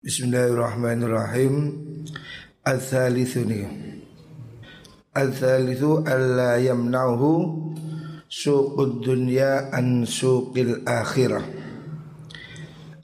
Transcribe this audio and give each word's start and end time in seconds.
Bismillahirrahmanirrahim. 0.00 1.76
Al-thalithu 2.64 3.44
ni. 3.44 3.60
Al-thalithu 5.12 6.08
alla 6.08 6.56
yamna'uhu 6.56 7.32
Suqud 8.24 9.04
dunya 9.04 9.68
an 9.68 10.08
suqil 10.08 10.88
akhirah. 10.88 11.44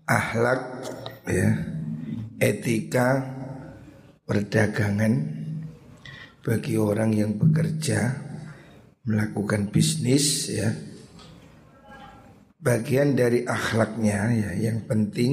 Ahlak 0.09 0.89
ya, 1.29 1.69
Etika 2.41 3.29
Perdagangan 4.25 5.37
Bagi 6.41 6.81
orang 6.81 7.13
yang 7.13 7.37
bekerja 7.37 8.25
Melakukan 9.05 9.69
bisnis 9.69 10.49
ya. 10.49 10.73
Bagian 12.57 13.13
dari 13.13 13.45
akhlaknya 13.45 14.33
ya 14.33 14.51
Yang 14.57 14.79
penting 14.89 15.33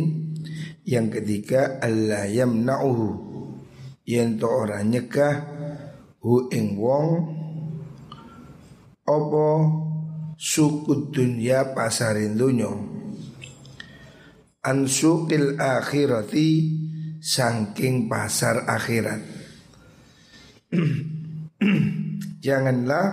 yang 0.84 1.08
ketiga 1.12 1.80
Allah 1.80 2.28
yamna'uhu. 2.28 3.08
Yen 4.04 4.36
to 4.36 4.48
ora 4.52 4.84
nyegah 4.84 5.36
hu 6.20 6.52
ing 6.52 6.76
wong 6.76 7.08
apa 9.04 9.48
suku 10.36 11.08
dunya 11.12 11.72
pasarin 11.72 12.36
dunya 12.36 12.72
an 14.64 14.88
suqil 14.88 15.60
akhirati 15.60 16.48
sangking 17.20 18.08
pasar 18.08 18.64
akhirat. 18.64 19.22
Janganlah 22.44 23.06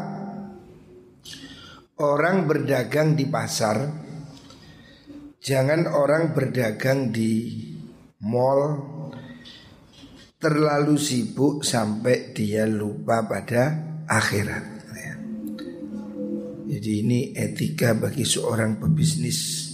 orang 2.02 2.46
berdagang 2.46 3.18
di 3.18 3.26
pasar 3.26 3.99
Jangan 5.40 5.88
orang 5.88 6.36
berdagang 6.36 7.08
di 7.16 7.64
mall 8.28 8.76
terlalu 10.36 11.00
sibuk 11.00 11.64
sampai 11.64 12.36
dia 12.36 12.68
lupa 12.68 13.24
pada 13.24 13.76
akhirat. 14.04 14.80
Jadi 16.70 16.92
ini 17.02 17.20
etika 17.37 17.92
bagi 17.92 18.23
seorang 18.23 18.80
pebisnis. 18.80 19.68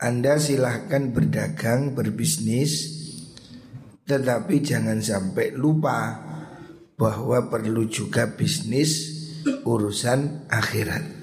Anda 0.00 0.40
silahkan 0.40 1.12
berdagang, 1.12 1.92
berbisnis, 1.92 2.88
tetapi 4.08 4.64
jangan 4.64 5.04
sampai 5.04 5.52
lupa 5.52 6.16
bahwa 6.96 7.50
perlu 7.52 7.84
juga 7.92 8.30
bisnis 8.30 9.10
urusan 9.66 10.48
akhirat. 10.48 11.19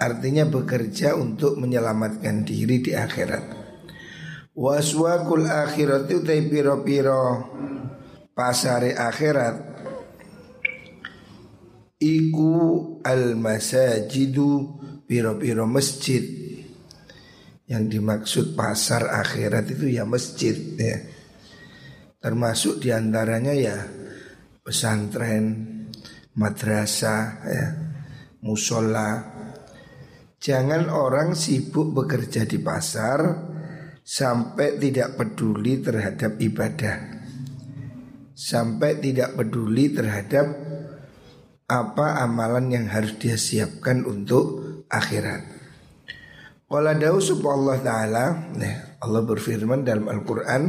Artinya 0.00 0.48
bekerja 0.48 1.12
untuk 1.12 1.60
menyelamatkan 1.60 2.48
diri 2.48 2.80
di 2.80 2.96
akhirat. 2.96 3.44
Waswakul 4.56 5.44
akhirat 5.44 6.08
itu 6.08 6.24
piro-piro 6.24 7.24
pasare 8.32 8.96
akhirat. 8.96 9.56
Iku 12.00 12.56
al 13.04 13.36
masajidu 13.36 14.80
piro-piro 15.04 15.68
masjid. 15.68 16.24
Yang 17.68 17.84
dimaksud 17.92 18.46
pasar 18.56 19.04
akhirat 19.04 19.68
itu 19.68 20.00
ya 20.00 20.08
masjid 20.08 20.56
ya. 20.80 20.96
Termasuk 22.24 22.80
di 22.80 22.88
antaranya 22.88 23.52
ya 23.52 23.76
pesantren, 24.64 25.44
madrasah, 26.36 27.24
ya, 27.48 27.66
musola, 28.44 29.39
Jangan 30.40 30.88
orang 30.88 31.36
sibuk 31.36 31.92
bekerja 31.92 32.48
di 32.48 32.56
pasar 32.56 33.20
sampai 34.00 34.80
tidak 34.80 35.20
peduli 35.20 35.84
terhadap 35.84 36.40
ibadah. 36.40 36.96
Sampai 38.32 38.96
tidak 39.04 39.36
peduli 39.36 39.92
terhadap 39.92 40.48
apa 41.68 42.24
amalan 42.24 42.72
yang 42.72 42.86
harus 42.88 43.20
dia 43.20 43.36
siapkan 43.36 44.00
untuk 44.08 44.64
akhirat. 44.88 45.44
Qala 46.64 46.96
dawu 46.96 47.20
Allah 47.44 47.78
taala, 47.84 48.24
nah, 48.56 48.74
Allah 48.96 49.22
berfirman 49.28 49.84
dalam 49.84 50.08
Al-Qur'an 50.08 50.62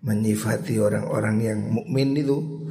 menyifati 0.00 0.80
orang-orang 0.80 1.36
yang 1.44 1.60
mukmin 1.68 2.16
itu 2.16 2.64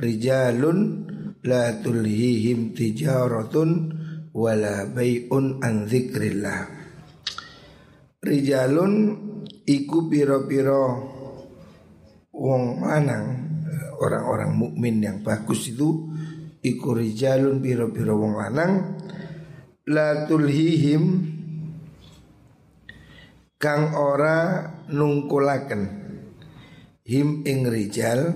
rijalun 0.00 1.04
la 1.44 1.76
tulhihim 1.76 2.72
tijaratun 2.72 4.00
wala 4.32 4.88
bay'un 4.88 5.60
an 5.60 5.84
dzikrillah 5.88 6.60
rijalun 8.24 8.94
iku 9.68 10.08
piro-piro 10.08 10.84
wong 12.32 12.82
lanang 12.82 13.26
orang-orang 14.00 14.52
mukmin 14.56 14.98
yang 14.98 15.22
bagus 15.22 15.70
itu 15.70 16.10
iku 16.64 16.96
rijalun 16.96 17.62
piro-piro 17.62 18.18
wong 18.18 18.34
lanang 18.40 18.98
la 19.86 20.26
tulhihim 20.26 21.32
kang 23.62 23.94
ora 23.94 24.66
nungkulaken. 24.90 26.02
Him 27.02 27.42
ing 27.46 27.66
rijal 27.66 28.34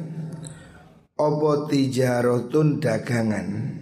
opo 1.19 1.71
tijarotun 1.71 2.83
dagangan 2.83 3.76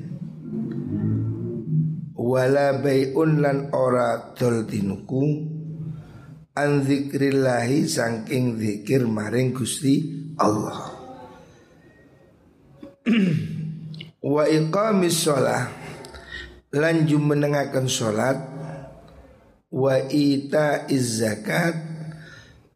wala 2.35 2.83
bayun 2.83 3.39
lan 3.39 3.71
ora 3.71 4.35
dol 4.35 4.67
tinuku 4.67 5.23
an 6.59 6.83
zikrillahi 6.83 7.87
saking 7.87 8.59
zikir 8.59 9.07
maring 9.07 9.55
Gusti 9.55 10.03
Allah. 10.35 10.99
Wa 14.35 14.51
iqamis 14.51 15.15
shalah 15.15 15.71
lan 16.75 17.07
jumenengaken 17.07 17.87
salat 17.87 18.41
wa 19.71 19.95
ita 20.11 20.91
zakat 20.91 21.77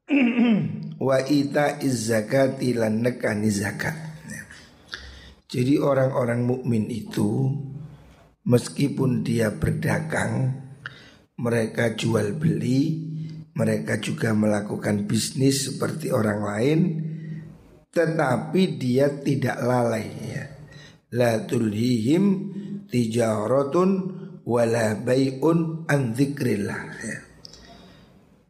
wa 1.09 1.19
ita 1.25 1.83
zakat 1.83 2.63
lan 2.63 3.03
nekani 3.03 3.51
zakat. 3.51 3.97
Jadi 5.49 5.81
orang-orang 5.81 6.45
mukmin 6.45 6.93
itu 6.93 7.49
Meskipun 8.49 9.21
dia 9.21 9.53
berdagang, 9.53 10.57
mereka 11.37 11.93
jual 11.93 12.33
beli, 12.33 12.97
mereka 13.53 14.01
juga 14.01 14.33
melakukan 14.33 15.05
bisnis 15.05 15.69
seperti 15.69 16.09
orang 16.09 16.41
lain, 16.41 16.81
tetapi 17.93 18.81
dia 18.81 19.21
tidak 19.21 19.61
lalai 19.61 20.09
ya. 20.33 20.45
La 21.13 21.45
tulhihim 21.45 22.25
tijaratun 22.89 23.91
wala 24.49 24.97
bay'un 24.97 25.85
an 25.85 26.17
ya. 26.17 27.19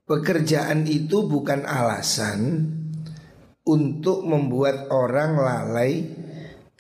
Pekerjaan 0.09 0.89
itu 0.89 1.27
bukan 1.27 1.67
alasan 1.69 2.71
untuk 3.69 4.25
membuat 4.25 4.89
orang 4.89 5.37
lalai 5.37 6.07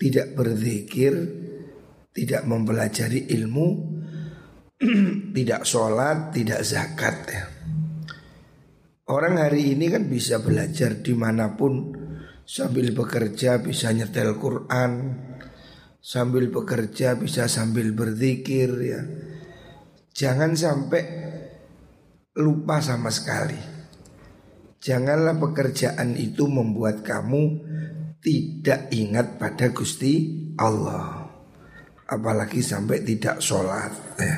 tidak 0.00 0.32
berzikir, 0.32 1.12
tidak 2.18 2.42
mempelajari 2.50 3.30
ilmu, 3.30 3.68
tidak 5.38 5.62
sholat, 5.62 6.34
tidak 6.34 6.66
zakat 6.66 7.16
ya. 7.30 7.44
Orang 9.08 9.38
hari 9.38 9.78
ini 9.78 9.86
kan 9.86 10.10
bisa 10.10 10.42
belajar 10.42 10.98
di 10.98 11.14
mana 11.14 11.54
pun 11.54 11.94
sambil 12.42 12.90
bekerja 12.90 13.62
bisa 13.62 13.94
nyetel 13.94 14.34
Quran, 14.34 15.14
sambil 16.02 16.50
bekerja 16.50 17.14
bisa 17.14 17.46
sambil 17.46 17.94
berzikir 17.94 18.68
ya. 18.82 19.00
Jangan 20.10 20.58
sampai 20.58 21.02
lupa 22.34 22.82
sama 22.82 23.14
sekali. 23.14 23.78
Janganlah 24.82 25.38
pekerjaan 25.38 26.18
itu 26.18 26.50
membuat 26.50 27.06
kamu 27.06 27.62
tidak 28.18 28.90
ingat 28.90 29.38
pada 29.38 29.70
Gusti 29.70 30.14
Allah 30.58 31.17
apalagi 32.08 32.64
sampai 32.64 33.04
tidak 33.04 33.44
sholat 33.44 33.92
ya. 34.16 34.36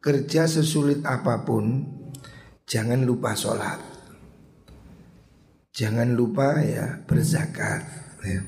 Kerja 0.00 0.48
sesulit 0.48 1.04
apa 1.04 1.44
pun 1.44 1.84
Jangan 2.64 3.04
lupa 3.04 3.36
sholat 3.36 3.76
Jangan 5.76 6.16
lupa 6.16 6.56
ya 6.64 7.04
berzakat 7.04 7.84
ya. 8.24 8.40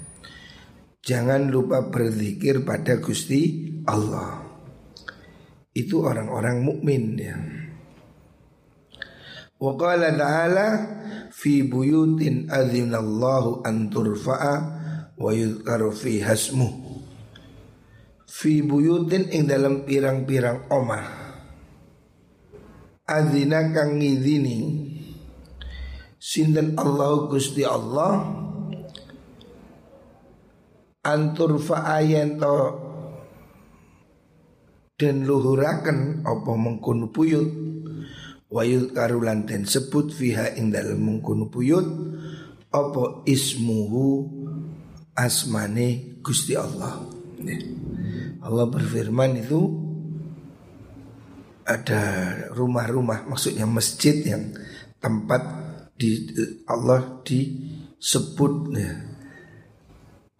Jangan 1.04 1.52
lupa 1.52 1.92
berzikir 1.92 2.64
pada 2.64 2.96
Gusti 2.96 3.68
Allah 3.84 4.40
Itu 5.76 6.08
orang-orang 6.08 6.64
mukmin 6.64 7.20
ya 7.20 7.36
Wa 9.60 9.76
qala 9.76 10.10
ta'ala 10.16 10.68
fi 11.30 11.62
buyutin 11.68 12.48
adzinallahu 12.48 13.62
an 13.62 13.92
turfa'a 13.92 14.54
wa 15.14 15.30
yudhkaru 15.30 15.94
fi 15.94 16.18
hasmuh 16.18 16.81
fi 18.42 18.58
buyutin 18.66 19.30
ing 19.30 19.46
dalam 19.46 19.86
pirang-pirang 19.86 20.66
omah. 20.74 21.22
Azina 23.06 23.70
kang 23.74 23.98
ngidini 23.98 24.58
Sinten 26.16 26.78
Allah 26.78 27.26
Gusti 27.26 27.66
Allah 27.66 28.30
Antur 31.02 31.58
fa'ayen 31.58 32.38
to 32.38 32.56
Dan 34.94 35.26
luhuraken 35.26 36.22
Apa 36.22 36.52
mengkunu 36.54 37.10
puyut 37.10 37.50
Wayul 38.54 38.94
karulan 38.94 39.50
dan 39.50 39.66
sebut 39.66 40.14
Fiha 40.14 40.54
ing 40.54 40.70
dalam 40.70 41.02
mengkunu 41.02 41.50
puyut 41.50 41.84
Apa 42.70 43.26
ismuhu 43.26 44.30
Asmane 45.18 46.22
Gusti 46.22 46.54
Allah 46.54 47.02
Allah 48.42 48.66
berfirman 48.66 49.38
itu 49.38 49.60
Ada 51.62 52.02
rumah-rumah 52.52 53.30
Maksudnya 53.30 53.64
masjid 53.64 54.18
yang 54.26 54.50
Tempat 55.02 55.42
di 56.02 56.26
Allah 56.66 57.22
disebut 57.22 58.54
ya. 58.74 58.94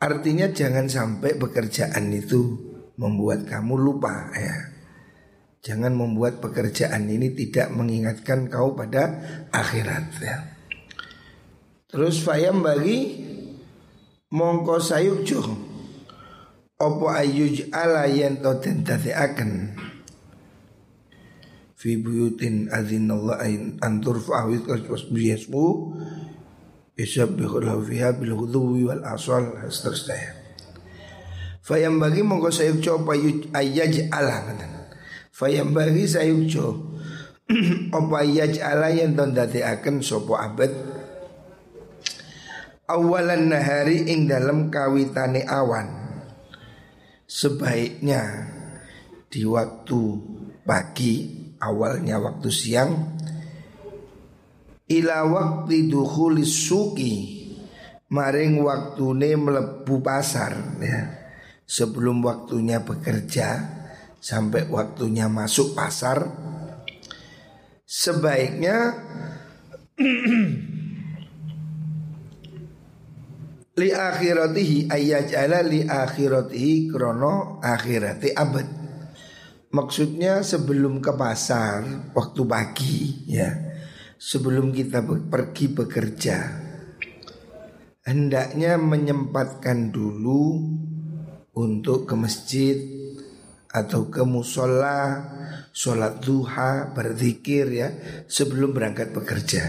Artinya 0.03 0.51
jangan 0.51 0.91
sampai 0.91 1.39
pekerjaan 1.39 2.11
itu 2.11 2.59
membuat 2.99 3.47
kamu 3.47 3.79
lupa 3.79 4.35
ya. 4.35 4.57
Jangan 5.63 5.95
membuat 5.95 6.43
pekerjaan 6.43 7.07
ini 7.07 7.31
tidak 7.39 7.71
mengingatkan 7.71 8.51
kau 8.51 8.75
pada 8.75 9.23
akhirat 9.55 10.07
ya. 10.19 10.37
Terus 11.87 12.19
fayam 12.27 12.67
bagi 12.67 13.23
mongko 14.35 14.83
sayukjo 14.83 15.72
opo 16.83 17.07
ayuj 17.15 17.71
ala 17.71 18.11
yen 18.11 18.43
to 18.43 18.59
den 18.59 18.83
akan 18.83 19.79
fi 21.79 21.95
buyutin 21.99 22.67
adzinallah 22.75 23.39
an 23.79 24.03
turfa 24.03 24.51
wa 24.51 24.99
yasmu 25.15 25.95
yusabbihu 26.99 27.63
lahu 27.63 27.87
fiha 27.87 28.19
bil 28.19 28.35
ghudwi 28.35 28.87
wal 28.87 29.03
asal 29.07 29.63
seterusnya. 29.71 30.43
Fayam 31.63 32.03
bagi 32.03 32.27
mongko 32.27 32.51
sayuk 32.51 32.83
coba 32.83 33.15
ayaj 33.55 34.11
ala 34.11 34.51
Fayam 35.31 35.71
bagi 35.71 36.11
sayuk 36.11 36.51
co 36.51 36.67
Apa 37.97 38.27
ayaj 38.27 38.59
ala 38.59 38.91
yang 38.91 39.15
ton 39.15 39.31
akan 39.35 40.03
sopo 40.03 40.35
abad? 40.35 40.71
Awalan 42.91 43.55
nahari 43.55 44.11
ing 44.11 44.27
dalam 44.27 44.75
kawitane 44.75 45.47
awan 45.47 46.02
Sebaiknya 47.33 48.45
di 49.33 49.49
waktu 49.49 50.01
pagi 50.69 51.33
awalnya 51.65 52.21
waktu 52.21 52.53
siang 52.53 52.93
ila 54.85 55.19
waktu 55.25 55.89
dukhulis 55.89 56.69
suki 56.69 57.41
maring 58.13 58.61
waktune 58.61 59.33
melebu 59.41 60.05
pasar 60.05 60.77
ya. 60.77 61.01
Sebelum 61.65 62.21
waktunya 62.21 62.85
bekerja 62.85 63.49
sampai 64.21 64.69
waktunya 64.69 65.25
masuk 65.33 65.73
pasar 65.73 66.29
sebaiknya 67.89 68.93
li 73.73 73.89
akhiratihi 73.89 74.93
ayyajala 74.93 75.65
li 75.65 75.81
akhiratihi 75.89 76.93
krono 76.93 77.63
akhirati 77.65 78.37
abad. 78.37 78.69
Maksudnya 79.73 80.45
sebelum 80.45 81.01
ke 81.01 81.17
pasar 81.17 82.13
waktu 82.13 82.43
pagi 82.45 82.97
ya. 83.33 83.49
Sebelum 84.23 84.71
kita 84.71 85.03
pergi 85.03 85.67
bekerja. 85.73 86.39
Hendaknya 88.07 88.79
menyempatkan 88.79 89.91
dulu 89.91 90.63
untuk 91.57 92.07
ke 92.07 92.15
masjid 92.15 92.77
atau 93.73 94.13
ke 94.13 94.23
musola, 94.23 95.27
sholat 95.73 96.21
duha, 96.21 96.93
berzikir 96.93 97.67
ya 97.73 97.89
sebelum 98.29 98.77
berangkat 98.77 99.11
bekerja. 99.17 99.65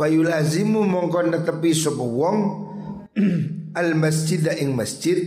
Fayulazimu 0.00 0.88
mongkon 0.88 1.28
netepi 1.28 1.76
sapa 1.76 2.00
wong 2.00 2.38
al 3.80 3.92
masjid 4.00 4.40
ing 4.56 4.72
masjid 4.72 5.20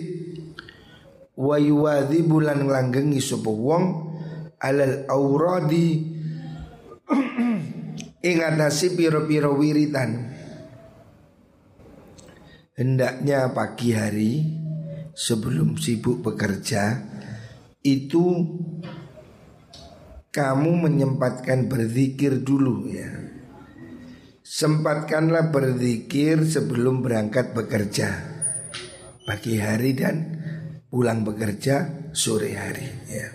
wa 1.38 1.62
yuwadhi 1.62 2.26
bulan 2.26 2.66
nglanggengi 2.66 3.22
sapa 3.22 3.54
wong 3.54 3.84
alal 4.58 5.06
auradi 5.14 6.10
ing 8.34 8.38
atase 8.42 8.98
pira-pira 8.98 9.54
wiritan 9.54 10.34
hendaknya 12.74 13.54
pagi 13.54 13.94
hari 13.94 14.42
sebelum 15.14 15.78
sibuk 15.78 16.26
bekerja 16.26 16.98
itu 17.86 18.26
kamu 20.34 20.90
menyempatkan 20.90 21.70
berzikir 21.70 22.42
dulu 22.42 22.90
ya. 22.90 23.33
Sempatkanlah 24.54 25.50
berzikir 25.50 26.46
sebelum 26.46 27.02
berangkat 27.02 27.58
bekerja 27.58 28.22
pagi 29.26 29.58
hari 29.58 29.98
dan 29.98 30.16
pulang 30.94 31.26
bekerja 31.26 32.06
sore 32.14 32.54
hari 32.54 32.86
ya. 33.10 33.34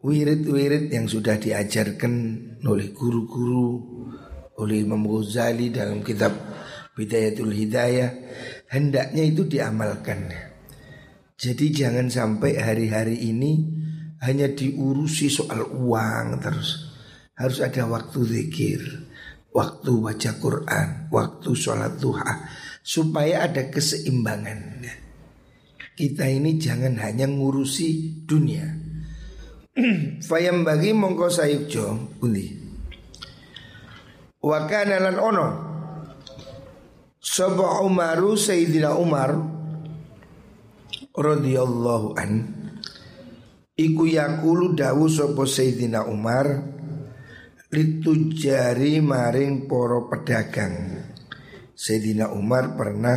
Wirid-wirid 0.00 0.88
yang 0.88 1.04
sudah 1.04 1.36
diajarkan 1.36 2.12
oleh 2.64 2.96
guru-guru 2.96 3.68
oleh 4.56 4.88
Imam 4.88 5.04
Ghazali 5.04 5.68
dalam 5.68 6.00
kitab 6.00 6.32
Bidayatul 6.96 7.52
Hidayah 7.52 8.08
hendaknya 8.72 9.20
itu 9.20 9.44
diamalkan. 9.44 10.32
Jadi 11.36 11.76
jangan 11.76 12.08
sampai 12.08 12.56
hari-hari 12.56 13.20
ini 13.20 13.68
hanya 14.24 14.48
diurusi 14.48 15.28
soal 15.28 15.68
uang 15.68 16.40
terus. 16.40 16.88
Harus 17.40 17.64
ada 17.64 17.88
waktu 17.88 18.20
zikir, 18.20 18.99
waktu 19.50 19.90
baca 19.98 20.30
Quran, 20.38 20.88
waktu 21.10 21.50
sholat 21.54 21.98
duha 21.98 22.48
supaya 22.80 23.46
ada 23.46 23.68
keseimbangan 23.70 24.80
kita 26.00 26.24
ini 26.32 26.56
jangan 26.56 26.96
hanya 26.96 27.28
ngurusi 27.28 28.24
dunia. 28.24 28.64
Fayam 30.28 30.64
bagi 30.64 30.96
mongko 30.96 31.28
sayukjo 31.28 32.16
undi. 32.24 32.56
Wa 34.40 34.64
kana 34.64 34.96
lan 34.96 35.20
ono 35.20 35.48
Sapa 37.20 37.84
Umaru 37.84 38.32
Sayyidina 38.32 38.96
Umar 38.96 39.36
radhiyallahu 41.12 42.16
an 42.16 42.48
iku 43.76 44.08
yakulu 44.08 44.72
dawu 44.72 45.04
sapa 45.04 45.44
Sayyidina 45.44 46.08
Umar 46.08 46.64
litujari 47.70 48.98
maring 48.98 49.70
poro 49.70 50.10
pedagang. 50.10 51.06
Sayyidina 51.74 52.34
Umar 52.36 52.76
pernah 52.76 53.16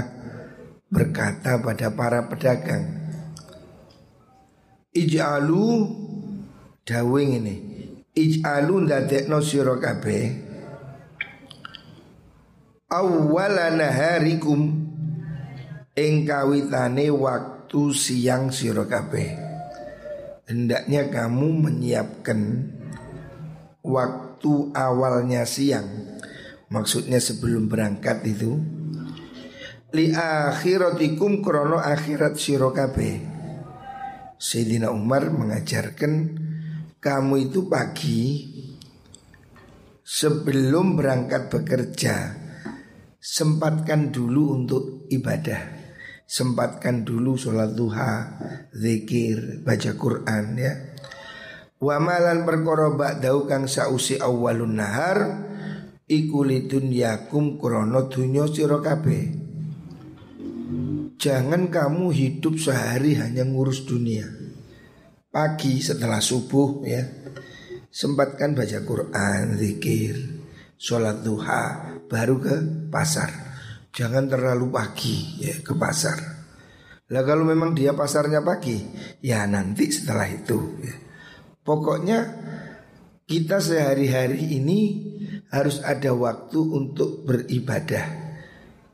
berkata 0.88 1.60
pada 1.60 1.92
para 1.92 2.30
pedagang 2.32 3.02
Ij'alu 4.94 5.68
dawing 6.86 7.44
ini 7.44 7.56
Ij'alu 8.14 8.88
ndadekno 8.88 9.42
sira 9.42 9.76
kabeh 9.82 10.54
awwalana 12.94 13.90
harikum 13.90 14.86
ing 15.98 16.14
kawitane 16.30 17.10
waktu 17.10 17.82
siang 17.90 18.54
sira 18.54 18.86
kabeh. 18.86 19.34
Hendaknya 20.46 21.10
kamu 21.10 21.48
menyiapkan 21.66 22.70
waktu 23.82 24.23
awalnya 24.76 25.48
siang 25.48 26.20
maksudnya 26.68 27.24
sebelum 27.24 27.72
berangkat 27.72 28.28
itu 28.28 28.60
li 29.96 30.12
akhiratikum 30.12 31.40
krono 31.40 31.80
akhirat 31.80 32.36
siro 32.36 32.76
Sayyidina 34.44 34.92
Umar 34.92 35.32
mengajarkan 35.32 36.14
kamu 37.00 37.48
itu 37.48 37.72
pagi 37.72 38.24
sebelum 40.04 41.00
berangkat 41.00 41.48
bekerja 41.48 42.44
sempatkan 43.24 44.12
dulu 44.12 44.60
untuk 44.60 45.08
ibadah. 45.08 45.80
Sempatkan 46.28 47.08
dulu 47.08 47.40
sholat 47.40 47.72
duha, 47.72 48.40
zikir, 48.76 49.64
baca 49.64 49.92
Quran 49.96 50.46
ya. 50.60 50.74
Wa 51.84 52.00
malan 52.00 52.48
perkara 52.48 52.96
ba'dau 52.96 53.44
kang 53.44 53.68
sausi 53.68 54.16
awalun 54.16 54.80
nahar 54.80 55.44
iku 56.08 56.48
yakum 56.48 57.60
krono 57.60 58.08
dunyo 58.08 58.48
sira. 58.48 58.80
Jangan 61.20 61.68
kamu 61.68 62.06
hidup 62.16 62.56
sehari 62.56 63.20
hanya 63.20 63.44
ngurus 63.44 63.84
dunia. 63.84 64.24
Pagi 65.28 65.84
setelah 65.84 66.24
subuh 66.24 66.88
ya, 66.88 67.04
sempatkan 67.92 68.56
baca 68.56 68.80
Quran, 68.80 69.60
zikir, 69.60 70.16
sholat 70.80 71.20
duha 71.20 72.00
baru 72.08 72.40
ke 72.40 72.56
pasar. 72.88 73.28
Jangan 73.92 74.32
terlalu 74.32 74.72
pagi 74.72 75.44
ya 75.44 75.60
ke 75.60 75.75
pasar. 75.75 76.16
Lah 77.12 77.24
kalau 77.28 77.44
memang 77.44 77.75
dia 77.75 77.92
pasarnya 77.92 78.40
pagi, 78.40 78.80
ya 79.20 79.44
nanti 79.52 79.92
setelah 79.92 80.32
itu. 80.32 80.60
Ya. 80.80 81.12
Pokoknya 81.63 82.20
kita 83.24 83.63
sehari-hari 83.63 84.60
ini 84.60 84.79
harus 85.48 85.79
ada 85.79 86.12
waktu 86.12 86.60
untuk 86.60 87.24
beribadah, 87.24 88.03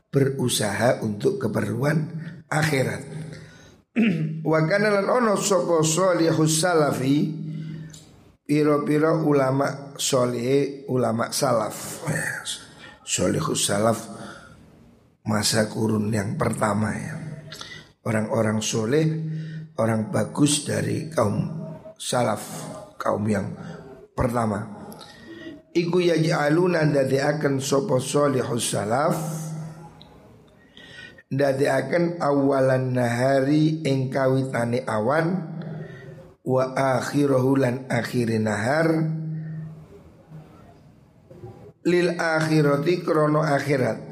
berusaha 0.06 1.02
untuk 1.02 1.42
keperluan 1.42 1.98
akhirat. 2.46 3.02
Wa 4.46 4.60
ono 5.10 5.34
sapa 5.34 5.82
salihus 5.82 6.62
salafi 6.62 7.16
piro-piro 8.46 9.18
ulama 9.26 9.94
soleh 9.98 10.86
ulama 10.86 11.34
salaf. 11.34 12.06
Solihus 13.02 13.66
salaf 13.66 13.98
masa 15.26 15.66
kurun 15.66 16.06
yang 16.14 16.38
pertama 16.38 16.94
ya. 16.94 17.14
Orang-orang 18.00 18.64
soleh, 18.64 19.06
orang 19.76 20.08
bagus 20.08 20.64
dari 20.64 21.12
kaum 21.12 21.59
salaf, 22.00 22.40
kaum 22.96 23.28
yang 23.28 23.52
pertama. 24.16 24.88
Iku 25.76 26.00
yaj'aluna 26.00 26.88
akan 26.88 27.60
sopo 27.60 28.00
solihus 28.00 28.72
salaf 28.72 29.16
akan 31.30 32.18
awalan 32.18 32.96
nahari 32.96 33.86
ing 33.86 34.10
kawitane 34.10 34.82
awan 34.82 35.46
wa 36.42 36.74
akhirahu 36.74 37.60
lan 37.60 37.86
akhiri 37.86 38.42
nahar. 38.42 38.88
Lil 41.86 42.18
akhirati 42.18 43.06
krono 43.06 43.46
akhirat. 43.46 44.10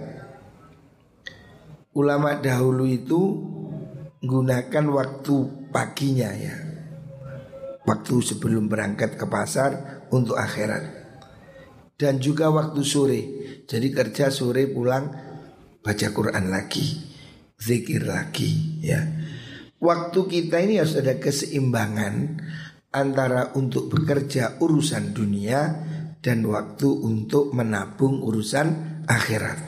Ulama 1.99 2.39
dahulu 2.39 2.87
itu 2.87 3.21
gunakan 4.23 4.87
waktu 4.95 5.37
paginya 5.75 6.31
ya 6.31 6.68
waktu 7.89 8.21
sebelum 8.21 8.69
berangkat 8.69 9.17
ke 9.17 9.25
pasar 9.25 10.05
untuk 10.13 10.37
akhirat 10.37 10.99
dan 11.99 12.23
juga 12.23 12.53
waktu 12.53 12.81
sore. 12.85 13.21
Jadi 13.65 13.89
kerja 13.91 14.29
sore 14.29 14.69
pulang 14.69 15.09
baca 15.81 16.09
Quran 16.13 16.53
lagi, 16.53 16.85
zikir 17.57 18.05
lagi 18.05 18.81
ya. 18.85 19.01
Waktu 19.79 20.21
kita 20.27 20.61
ini 20.63 20.79
harus 20.83 20.99
ada 20.99 21.17
keseimbangan 21.17 22.45
antara 22.93 23.55
untuk 23.55 23.89
bekerja 23.89 24.59
urusan 24.59 25.15
dunia 25.15 25.61
dan 26.19 26.43
waktu 26.47 26.89
untuk 26.89 27.55
menabung 27.55 28.21
urusan 28.21 29.03
akhirat. 29.07 29.59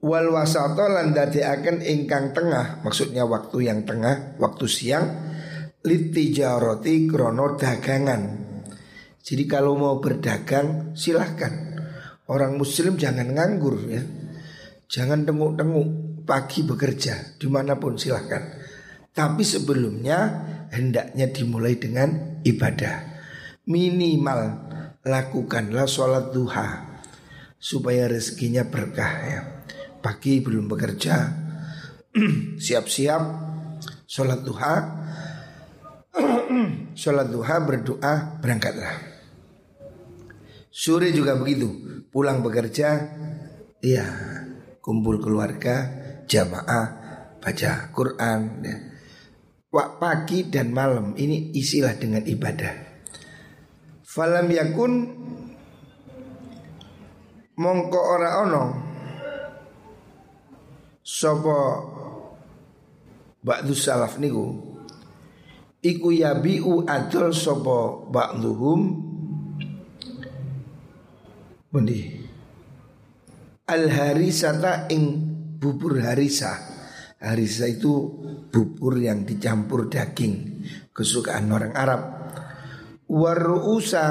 Wal 0.00 0.32
wasato 0.32 0.80
akan 0.80 1.76
ingkang 1.84 2.32
tengah, 2.32 2.80
maksudnya 2.80 3.28
waktu 3.28 3.68
yang 3.68 3.84
tengah, 3.84 4.40
waktu 4.40 4.64
siang, 4.64 5.29
litijaroti 5.80 7.08
krono 7.08 7.56
dagangan. 7.56 8.22
Jadi 9.20 9.44
kalau 9.48 9.76
mau 9.76 9.96
berdagang 10.00 10.92
silahkan. 10.96 11.72
Orang 12.30 12.60
muslim 12.60 12.94
jangan 12.94 13.32
nganggur 13.32 13.76
ya. 13.90 14.02
Jangan 14.90 15.26
tenguk-tenguk 15.26 15.88
pagi 16.26 16.62
bekerja 16.62 17.38
di 17.38 17.48
mana 17.50 17.76
pun 17.80 17.98
silahkan. 17.98 18.42
Tapi 19.10 19.42
sebelumnya 19.42 20.46
hendaknya 20.70 21.26
dimulai 21.30 21.74
dengan 21.74 22.40
ibadah. 22.46 23.18
Minimal 23.66 24.40
lakukanlah 25.04 25.86
sholat 25.86 26.32
duha 26.34 26.68
Supaya 27.60 28.08
rezekinya 28.08 28.64
berkah 28.64 29.12
ya. 29.26 29.40
Pagi 30.00 30.40
belum 30.40 30.64
bekerja 30.64 31.14
Siap-siap 32.64 33.22
sholat 34.08 34.40
duha 34.42 34.99
Sholat 36.98 37.30
duha 37.30 37.56
berdoa 37.62 38.42
berangkatlah 38.42 39.10
Sore 40.70 41.10
juga 41.10 41.34
begitu, 41.34 41.66
pulang 42.14 42.46
bekerja, 42.46 43.10
iya 43.82 44.06
kumpul 44.78 45.18
keluarga, 45.18 45.90
jamaah, 46.30 46.86
baca 47.42 47.90
Quran. 47.90 48.40
Ya. 48.62 48.76
Wak 49.70 49.98
pagi 49.98 50.46
dan 50.46 50.70
malam 50.70 51.18
ini 51.18 51.50
isilah 51.58 51.98
dengan 51.98 52.22
ibadah. 52.22 53.02
Falam 54.06 54.46
yakun 54.50 54.92
mongko 57.58 58.00
ora 58.00 58.30
ono 58.46 58.64
sopo 61.02 61.58
ba'du 63.42 63.74
salaf 63.74 64.18
niku 64.22 64.69
iku 65.80 66.12
yabiu 66.12 66.84
adol 66.84 67.32
sopo 67.32 68.08
ba'duhum? 68.12 68.80
Bundi 71.70 72.00
Al 73.70 73.86
harisata 73.86 74.90
ing 74.90 75.04
bubur 75.62 76.02
harisa. 76.02 76.58
Harisa 77.22 77.70
itu 77.70 78.10
bubur 78.50 78.98
yang 78.98 79.22
dicampur 79.22 79.86
daging. 79.86 80.66
Kesukaan 80.90 81.46
orang 81.54 81.74
Arab. 81.78 82.00
Waru'usa 83.06 84.06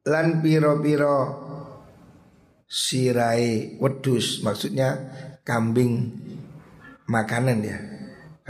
Lan 0.00 0.40
piro-piro 0.40 1.16
Sirai 2.64 3.76
wedus 3.80 4.40
Maksudnya 4.44 4.96
kambing 5.44 6.12
makanan 7.08 7.58
ya 7.64 7.89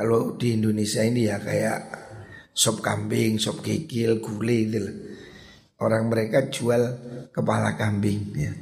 Kalau 0.01 0.33
di 0.41 0.57
Indonesia 0.57 1.05
ini 1.05 1.29
ya 1.29 1.37
kayak 1.37 2.01
Sop 2.57 2.81
kambing, 2.81 3.37
sop 3.37 3.61
kikil, 3.61 4.17
gulai 4.25 4.65
gitu 4.65 4.89
Orang 5.77 6.09
mereka 6.09 6.49
jual 6.49 6.81
kepala 7.29 7.77
kambing 7.77 8.33
ya. 8.33 8.53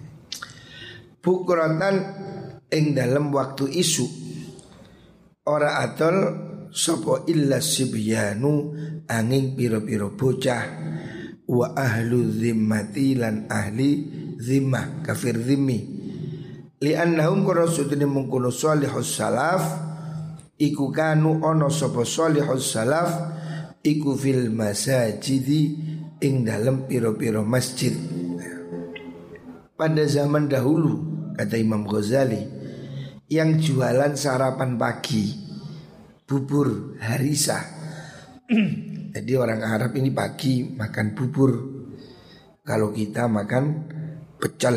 Bukrotan 1.22 1.96
ing 2.74 2.90
dalam 2.90 3.30
waktu 3.30 3.70
isu 3.70 4.06
Ora 5.46 5.78
atol 5.78 6.16
sopo 6.74 7.22
illa 7.30 7.62
sibyanu 7.62 8.74
angin 9.06 9.54
piro-piro 9.54 10.18
bocah 10.18 10.62
Wa 11.46 11.78
ahlu 11.78 12.34
zimmati 12.34 13.14
lan 13.14 13.46
ahli 13.46 13.90
zimmah 14.42 15.06
kafir 15.06 15.38
zimmi 15.38 15.78
Li 16.82 16.98
annahum 16.98 17.46
kono 17.46 17.70
sudini 17.70 18.10
mungkunu 18.10 18.50
salihus 18.50 19.14
salaf 19.14 19.87
Iku 20.58 20.90
kanu 20.90 21.38
ono 21.46 21.70
sopo 21.70 22.02
salihus 22.02 22.74
salaf 22.74 23.10
Iku 23.78 24.18
fil 24.18 24.50
masajidi 24.50 25.78
ing 26.18 26.42
dalam 26.42 26.90
piro-piro 26.90 27.46
masjid. 27.46 27.94
Pada 29.78 30.02
zaman 30.02 30.50
dahulu 30.50 30.98
kata 31.38 31.54
Imam 31.54 31.86
Ghazali 31.86 32.42
yang 33.30 33.62
jualan 33.62 34.18
sarapan 34.18 34.74
pagi 34.74 35.30
bubur 36.26 36.98
harisa. 36.98 37.62
Jadi 39.14 39.32
orang 39.38 39.62
Arab 39.62 39.94
ini 39.94 40.10
pagi 40.10 40.66
makan 40.66 41.14
bubur. 41.14 41.52
Kalau 42.66 42.90
kita 42.90 43.30
makan 43.30 43.64
pecel. 44.42 44.76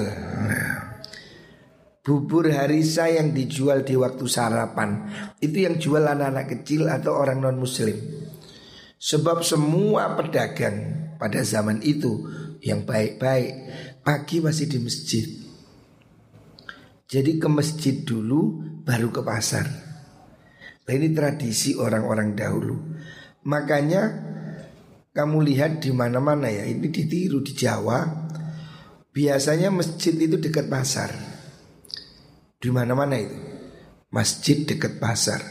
Bubur 2.01 2.49
harisa 2.49 3.05
yang 3.13 3.29
dijual 3.29 3.85
di 3.85 3.93
waktu 3.93 4.25
sarapan 4.25 5.05
itu 5.37 5.69
yang 5.69 5.77
jual 5.77 6.01
anak-anak 6.01 6.49
kecil 6.49 6.89
atau 6.89 7.13
orang 7.13 7.45
non 7.45 7.61
muslim. 7.61 7.93
Sebab 8.97 9.45
semua 9.45 10.17
pedagang 10.17 11.09
pada 11.21 11.45
zaman 11.45 11.77
itu 11.85 12.25
yang 12.65 12.89
baik-baik 12.89 13.53
pagi 14.01 14.41
masih 14.41 14.65
di 14.65 14.81
masjid. 14.81 15.25
Jadi 17.05 17.37
ke 17.37 17.45
masjid 17.45 18.01
dulu 18.01 18.65
baru 18.81 19.13
ke 19.13 19.21
pasar. 19.21 19.69
Nah, 20.91 20.93
ini 20.99 21.13
tradisi 21.15 21.77
orang-orang 21.77 22.33
dahulu. 22.33 22.75
Makanya 23.47 24.01
kamu 25.13 25.37
lihat 25.47 25.79
di 25.79 25.95
mana-mana 25.95 26.51
ya, 26.51 26.67
ini 26.67 26.89
ditiru 26.91 27.39
di 27.39 27.55
Jawa. 27.55 28.27
Biasanya 29.11 29.71
masjid 29.71 30.15
itu 30.17 30.35
dekat 30.35 30.67
pasar. 30.67 31.30
Di 32.61 32.69
mana-mana 32.69 33.17
itu. 33.17 33.37
Masjid 34.13 34.61
dekat 34.61 35.01
pasar. 35.01 35.41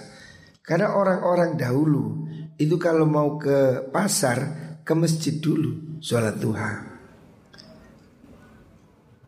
Karena 0.63 0.95
orang-orang 0.95 1.59
dahulu 1.59 2.31
itu 2.55 2.79
kalau 2.79 3.09
mau 3.11 3.35
ke 3.35 3.91
pasar 3.91 4.39
ke 4.87 4.93
masjid 4.95 5.35
dulu 5.43 5.99
sholat 5.99 6.39
duha. 6.39 6.87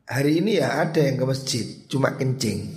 Hari 0.06 0.44
ini 0.44 0.60
ya 0.60 0.84
ada 0.84 1.00
yang 1.00 1.16
ke 1.16 1.24
masjid 1.24 1.64
cuma 1.88 2.12
kencing, 2.14 2.68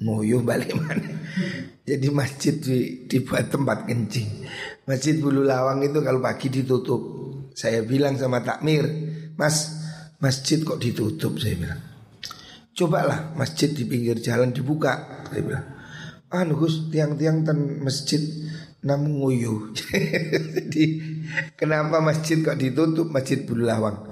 nguyuh 0.00 0.40
balik 0.42 0.72
mana. 0.74 1.20
Jadi 1.88 2.06
masjid 2.12 2.56
di, 2.56 3.04
dibuat 3.08 3.48
tempat 3.52 3.88
kencing. 3.88 4.44
Masjid 4.84 5.16
Bulu 5.16 5.40
Lawang 5.40 5.80
itu 5.84 6.04
kalau 6.04 6.20
pagi 6.20 6.52
ditutup. 6.52 7.00
Saya 7.56 7.80
bilang 7.80 8.16
sama 8.20 8.44
takmir, 8.44 8.84
Mas 9.40 9.72
masjid 10.20 10.60
kok 10.60 10.80
ditutup 10.80 11.40
saya 11.40 11.56
bilang. 11.56 11.87
Cobalah 12.78 13.34
masjid 13.34 13.74
di 13.74 13.82
pinggir 13.82 14.22
jalan 14.22 14.54
dibuka. 14.54 15.26
Saya 15.26 15.42
bilang. 15.42 15.66
Ah 16.30 16.46
Gus 16.46 16.92
tiang-tiang 16.94 17.42
ten 17.42 17.82
masjid 17.82 18.22
namun 18.86 19.18
nguyuh. 19.18 19.74
Jadi 20.54 20.84
kenapa 21.58 21.98
masjid 21.98 22.38
kok 22.38 22.54
ditutup 22.54 23.10
masjid 23.10 23.42
Bulu 23.42 23.66
Lawang? 23.66 24.06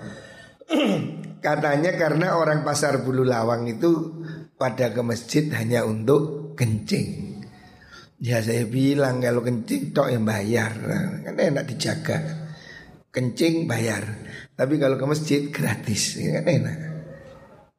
Katanya 1.46 1.94
karena 1.94 2.34
orang 2.34 2.66
pasar 2.66 3.06
Bulu 3.06 3.22
Lawang 3.22 3.70
itu 3.70 4.18
pada 4.58 4.90
ke 4.90 4.98
masjid 5.06 5.46
hanya 5.54 5.86
untuk 5.86 6.56
kencing. 6.58 7.38
Ya 8.18 8.40
saya 8.40 8.64
bilang 8.66 9.20
kalau 9.20 9.44
kencing 9.44 9.92
tok 9.92 10.08
yang 10.08 10.24
bayar, 10.24 10.72
kan 11.22 11.36
enak 11.36 11.68
dijaga. 11.68 12.18
Kencing 13.12 13.68
bayar, 13.68 14.02
tapi 14.56 14.80
kalau 14.80 14.96
ke 14.96 15.04
masjid 15.04 15.52
gratis, 15.52 16.16
kan 16.16 16.48
enak. 16.48 16.76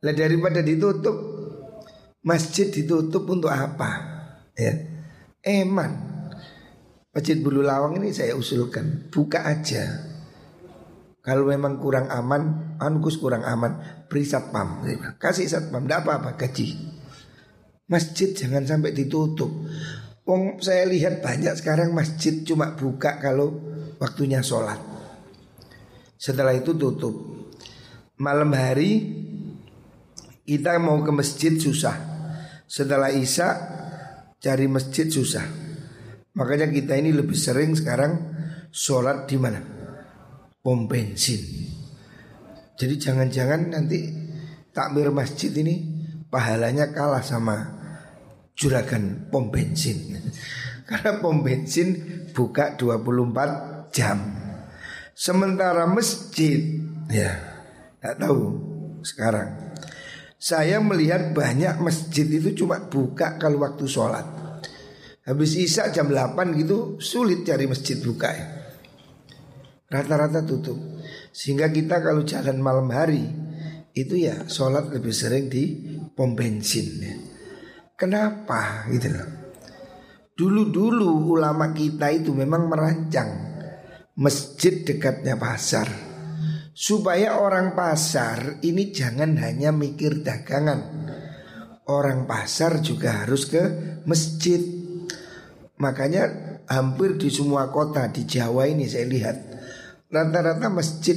Lah 0.06 0.13
daripada 0.13 0.62
ditutup, 0.62 1.18
masjid 2.22 2.70
ditutup 2.70 3.25
untuk 3.25 3.50
apa? 3.50 3.89
Ya, 4.54 4.74
eman. 5.42 6.18
Masjid 7.13 7.42
Bulu 7.42 7.66
Lawang 7.66 7.98
ini 7.98 8.13
saya 8.13 8.38
usulkan 8.38 9.10
buka 9.10 9.42
aja. 9.42 10.06
Kalau 11.25 11.50
memang 11.50 11.82
kurang 11.82 12.08
aman, 12.13 12.77
angus 12.77 13.18
kurang 13.18 13.42
aman, 13.42 14.06
beri 14.06 14.24
satpam. 14.24 14.86
Kasih 15.18 15.50
satpam, 15.50 15.84
tidak 15.84 16.06
apa-apa 16.06 16.38
gaji. 16.38 16.77
Masjid 17.89 18.32
jangan 18.38 18.63
sampai 18.63 18.94
ditutup. 18.94 19.50
Wong 20.27 20.60
saya 20.60 20.84
lihat 20.86 21.24
banyak 21.24 21.56
sekarang 21.58 21.96
masjid 21.96 22.44
cuma 22.44 22.75
buka 22.75 23.18
kalau 23.18 23.60
waktunya 23.98 24.44
sholat. 24.46 24.77
Setelah 26.20 26.54
itu 26.54 26.75
tutup. 26.75 27.16
Malam 28.20 28.51
hari 28.54 28.92
kita 30.48 30.80
mau 30.80 31.04
ke 31.04 31.12
masjid 31.12 31.60
susah. 31.60 32.00
Setelah 32.63 33.12
isya 33.12 33.51
cari 34.39 34.72
masjid 34.72 35.12
susah. 35.12 35.44
Makanya 36.39 36.72
kita 36.72 36.96
ini 36.96 37.12
lebih 37.12 37.36
sering 37.36 37.75
sekarang 37.75 38.16
sholat 38.72 39.27
di 39.27 39.36
mana? 39.36 39.60
Pom 40.63 40.88
bensin. 40.88 41.68
Jadi 42.80 42.96
jangan-jangan 42.96 43.62
nanti 43.75 44.08
takmir 44.72 45.12
masjid 45.12 45.51
ini 45.51 45.84
pahalanya 46.32 46.96
kalah 46.96 47.25
sama 47.25 47.58
juragan 48.56 49.27
pom 49.27 49.51
bensin. 49.51 50.16
Karena 50.88 51.20
pom 51.20 51.44
bensin 51.44 52.00
buka 52.32 52.80
24 52.80 53.92
jam. 53.92 54.20
Sementara 55.12 55.84
masjid 55.89 56.80
ya 57.12 57.36
tak 58.00 58.22
tahu 58.24 58.39
sekarang. 59.04 59.66
Saya 60.38 60.77
melihat 60.77 61.34
banyak 61.34 61.82
masjid 61.82 62.29
itu 62.29 62.53
cuma 62.63 62.77
buka 62.77 63.41
kalau 63.41 63.65
waktu 63.65 63.89
sholat. 63.89 64.25
Habis 65.25 65.58
Isya 65.58 65.89
jam 65.89 66.13
8 66.13 66.38
gitu 66.62 67.01
sulit 67.01 67.41
cari 67.41 67.65
masjid 67.65 67.98
buka 67.98 68.29
ya. 68.29 68.46
Rata-rata 69.89 70.46
tutup. 70.46 70.77
Sehingga 71.34 71.74
kita 71.74 72.00
kalau 72.06 72.22
jalan 72.22 72.62
malam 72.62 72.88
hari 72.94 73.25
itu 73.98 74.13
ya 74.13 74.46
sholat 74.46 74.94
lebih 74.94 75.10
sering 75.10 75.50
di 75.50 75.84
pom 76.13 76.38
bensin 76.38 76.88
ya. 77.01 77.15
Kenapa 77.98 78.86
gitu 78.94 79.10
loh. 79.10 79.29
Dulu-dulu 80.38 81.34
ulama 81.34 81.74
kita 81.74 82.13
itu 82.13 82.29
memang 82.29 82.70
merancang 82.70 83.58
masjid 84.13 84.86
dekatnya 84.86 85.34
pasar 85.34 86.07
supaya 86.77 87.41
orang 87.41 87.74
pasar 87.74 88.62
ini 88.62 88.93
jangan 88.93 89.34
hanya 89.41 89.74
mikir 89.74 90.22
dagangan. 90.22 91.10
Orang 91.89 92.29
pasar 92.29 92.84
juga 92.86 93.25
harus 93.25 93.49
ke 93.49 93.63
masjid 94.06 94.78
Makanya 95.78 96.23
hampir 96.65 97.21
di 97.21 97.30
semua 97.30 97.69
kota 97.69 98.10
di 98.10 98.25
Jawa 98.25 98.65
ini 98.65 98.89
saya 98.89 99.06
lihat 99.06 99.38
rata-rata 100.10 100.73
masjid 100.73 101.13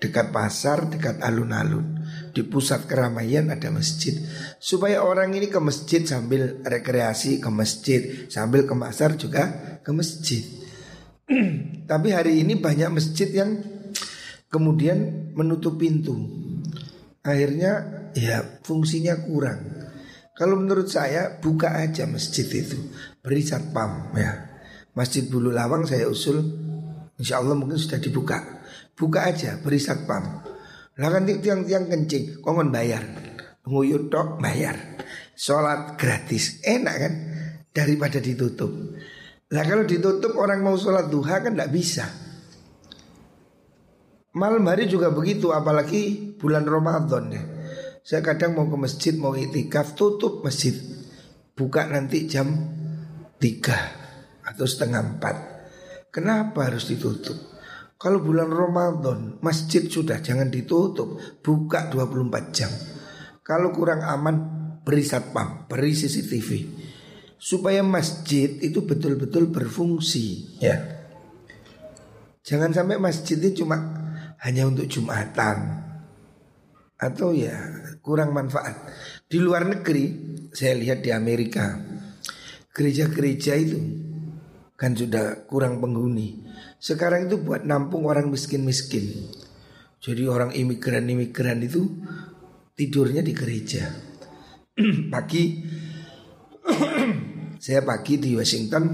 dekat 0.00 0.32
pasar, 0.32 0.88
dekat 0.88 1.20
alun-alun, 1.20 2.00
di 2.32 2.40
pusat 2.42 2.88
keramaian 2.88 3.52
ada 3.52 3.68
masjid 3.68 4.16
supaya 4.56 5.04
orang 5.04 5.36
ini 5.36 5.52
ke 5.52 5.60
masjid 5.60 6.02
sambil 6.08 6.64
rekreasi 6.64 7.38
ke 7.38 7.50
masjid, 7.52 8.00
sambil 8.32 8.64
ke 8.64 8.72
pasar 8.72 9.20
juga 9.20 9.76
ke 9.84 9.92
masjid. 9.92 10.40
Tapi 11.90 12.08
hari 12.16 12.40
ini 12.40 12.56
banyak 12.56 12.88
masjid 12.96 13.28
yang 13.28 13.60
kemudian 14.52 15.32
menutup 15.32 15.80
pintu. 15.80 16.12
Akhirnya 17.24 18.04
ya 18.12 18.60
fungsinya 18.60 19.24
kurang. 19.24 19.88
Kalau 20.36 20.60
menurut 20.60 20.92
saya 20.92 21.40
buka 21.40 21.80
aja 21.80 22.04
masjid 22.04 22.44
itu. 22.44 22.76
Beri 23.24 23.40
satpam 23.40 24.12
ya. 24.12 24.52
Masjid 24.92 25.24
Bulu 25.24 25.48
Lawang 25.48 25.88
saya 25.88 26.04
usul 26.04 26.44
Insya 27.16 27.40
Allah 27.40 27.56
mungkin 27.56 27.80
sudah 27.80 27.96
dibuka. 27.96 28.60
Buka 28.92 29.24
aja 29.24 29.56
beri 29.56 29.80
satpam. 29.80 30.44
Lah 30.92 31.08
kan 31.08 31.24
tiang-tiang 31.24 31.88
kencing 31.88 32.44
Kongon 32.44 32.68
bayar? 32.68 33.00
Nguyut 33.64 34.12
tok 34.12 34.36
bayar. 34.42 35.00
Sholat 35.32 35.96
gratis 35.96 36.60
Enak 36.60 36.96
kan? 37.00 37.12
Daripada 37.72 38.20
ditutup. 38.20 38.68
Lah 39.48 39.64
kalau 39.64 39.88
ditutup 39.88 40.36
orang 40.36 40.60
mau 40.60 40.76
sholat 40.76 41.08
duha 41.08 41.40
kan 41.40 41.56
tidak 41.56 41.72
bisa 41.72 42.21
Malam 44.32 44.64
hari 44.64 44.88
juga 44.88 45.12
begitu 45.12 45.52
Apalagi 45.52 46.32
bulan 46.40 46.64
Ramadan 46.64 47.24
ya. 47.28 47.42
Saya 48.02 48.24
kadang 48.24 48.58
mau 48.58 48.66
ke 48.66 48.74
masjid 48.74 49.14
mau 49.14 49.36
itikaf 49.36 49.94
tutup 49.94 50.42
masjid. 50.42 50.74
Buka 51.54 51.86
nanti 51.86 52.26
jam 52.26 52.50
3 53.38 54.48
atau 54.48 54.66
setengah 54.66 55.20
4 55.22 56.10
Kenapa 56.10 56.66
harus 56.66 56.90
ditutup? 56.90 57.38
Kalau 58.00 58.18
bulan 58.18 58.50
Ramadan 58.50 59.38
masjid 59.44 59.86
sudah 59.86 60.18
jangan 60.18 60.50
ditutup. 60.50 61.20
Buka 61.44 61.92
24 61.92 62.56
jam. 62.56 62.72
Kalau 63.46 63.70
kurang 63.70 64.02
aman 64.02 64.36
beri 64.82 65.06
satpam, 65.06 65.70
beri 65.70 65.94
CCTV 65.94 66.50
Supaya 67.38 67.86
masjid 67.86 68.58
itu 68.58 68.82
betul-betul 68.82 69.54
berfungsi 69.54 70.58
ya. 70.58 70.78
Jangan 72.42 72.74
sampai 72.74 72.98
masjid 72.98 73.38
itu 73.38 73.62
cuma 73.62 74.01
hanya 74.42 74.66
untuk 74.66 74.90
Jumatan 74.90 75.80
Atau 76.98 77.34
ya 77.34 77.54
kurang 77.98 78.30
manfaat. 78.30 78.78
Di 79.26 79.42
luar 79.42 79.66
negeri, 79.66 80.38
saya 80.54 80.78
lihat 80.78 81.02
di 81.02 81.10
Amerika, 81.10 81.74
gereja-gereja 82.70 83.58
itu 83.58 83.78
kan 84.78 84.94
sudah 84.94 85.42
kurang 85.50 85.82
penghuni. 85.82 86.46
Sekarang 86.78 87.26
itu 87.26 87.42
buat 87.42 87.66
nampung 87.66 88.06
orang 88.06 88.30
miskin-miskin. 88.30 89.34
Jadi 89.98 90.22
orang 90.30 90.54
imigran-imigran 90.54 91.58
itu 91.66 91.90
tidurnya 92.78 93.26
di 93.26 93.34
gereja. 93.34 93.90
pagi 95.14 95.58
saya 97.64 97.84
pagi 97.84 98.16
di 98.16 98.32
Washington 98.32 98.84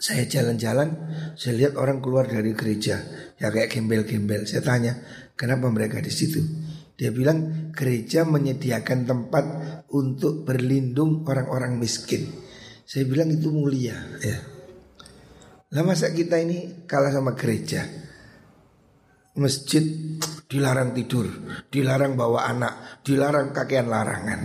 saya 0.00 0.26
jalan-jalan 0.26 0.88
saya 1.36 1.54
lihat 1.54 1.78
orang 1.78 2.02
keluar 2.02 2.26
dari 2.26 2.50
gereja 2.56 2.98
ya 3.40 3.48
kayak 3.48 3.72
gembel-gembel 3.72 4.44
saya 4.44 4.60
tanya 4.60 5.00
kenapa 5.34 5.72
mereka 5.72 5.98
di 6.04 6.12
situ 6.12 6.44
dia 7.00 7.08
bilang 7.16 7.72
gereja 7.72 8.28
menyediakan 8.28 9.08
tempat 9.08 9.44
untuk 9.88 10.44
berlindung 10.44 11.24
orang-orang 11.24 11.80
miskin. 11.80 12.28
Saya 12.84 13.08
bilang 13.08 13.32
itu 13.32 13.48
mulia 13.48 13.96
ya. 14.20 14.36
Lah 15.72 15.80
masa 15.80 16.12
kita 16.12 16.36
ini 16.36 16.84
kalah 16.84 17.08
sama 17.08 17.32
gereja? 17.32 17.88
Masjid 19.40 19.80
dilarang 20.44 20.92
tidur, 20.92 21.24
dilarang 21.72 22.20
bawa 22.20 22.52
anak, 22.52 23.00
dilarang 23.00 23.56
kakean 23.56 23.88
larangan. 23.88 24.40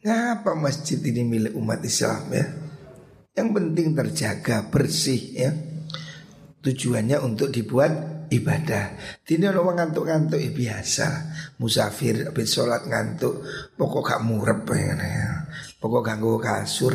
Ngapa 0.00 0.56
masjid 0.56 0.96
ini 1.04 1.28
milik 1.28 1.52
umat 1.60 1.84
Islam 1.84 2.24
ya? 2.32 2.46
Yang 3.36 3.48
penting 3.52 3.92
terjaga 3.92 4.64
bersih 4.72 5.22
ya. 5.36 5.52
Tujuannya 6.60 7.16
untuk 7.24 7.48
dibuat 7.48 8.20
ibadah. 8.28 8.94
Tidak 9.24 9.50
orang 9.52 9.90
ngantuk-ngantuk 9.90 10.38
ya 10.38 10.50
biasa. 10.52 11.06
Musafir 11.58 12.28
habis 12.30 12.52
sholat 12.52 12.86
ngantuk, 12.86 13.44
pokok 13.80 14.02
gak 14.06 14.22
murep 14.24 14.68
ya. 14.76 15.48
Pokok 15.80 16.02
ganggu 16.04 16.36
kasur. 16.36 16.94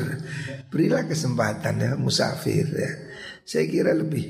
Berilah 0.70 1.10
kesempatan 1.10 1.82
ya 1.82 1.92
musafir 1.98 2.66
ya. 2.70 2.92
Saya 3.46 3.66
kira 3.70 3.94
lebih 3.94 4.26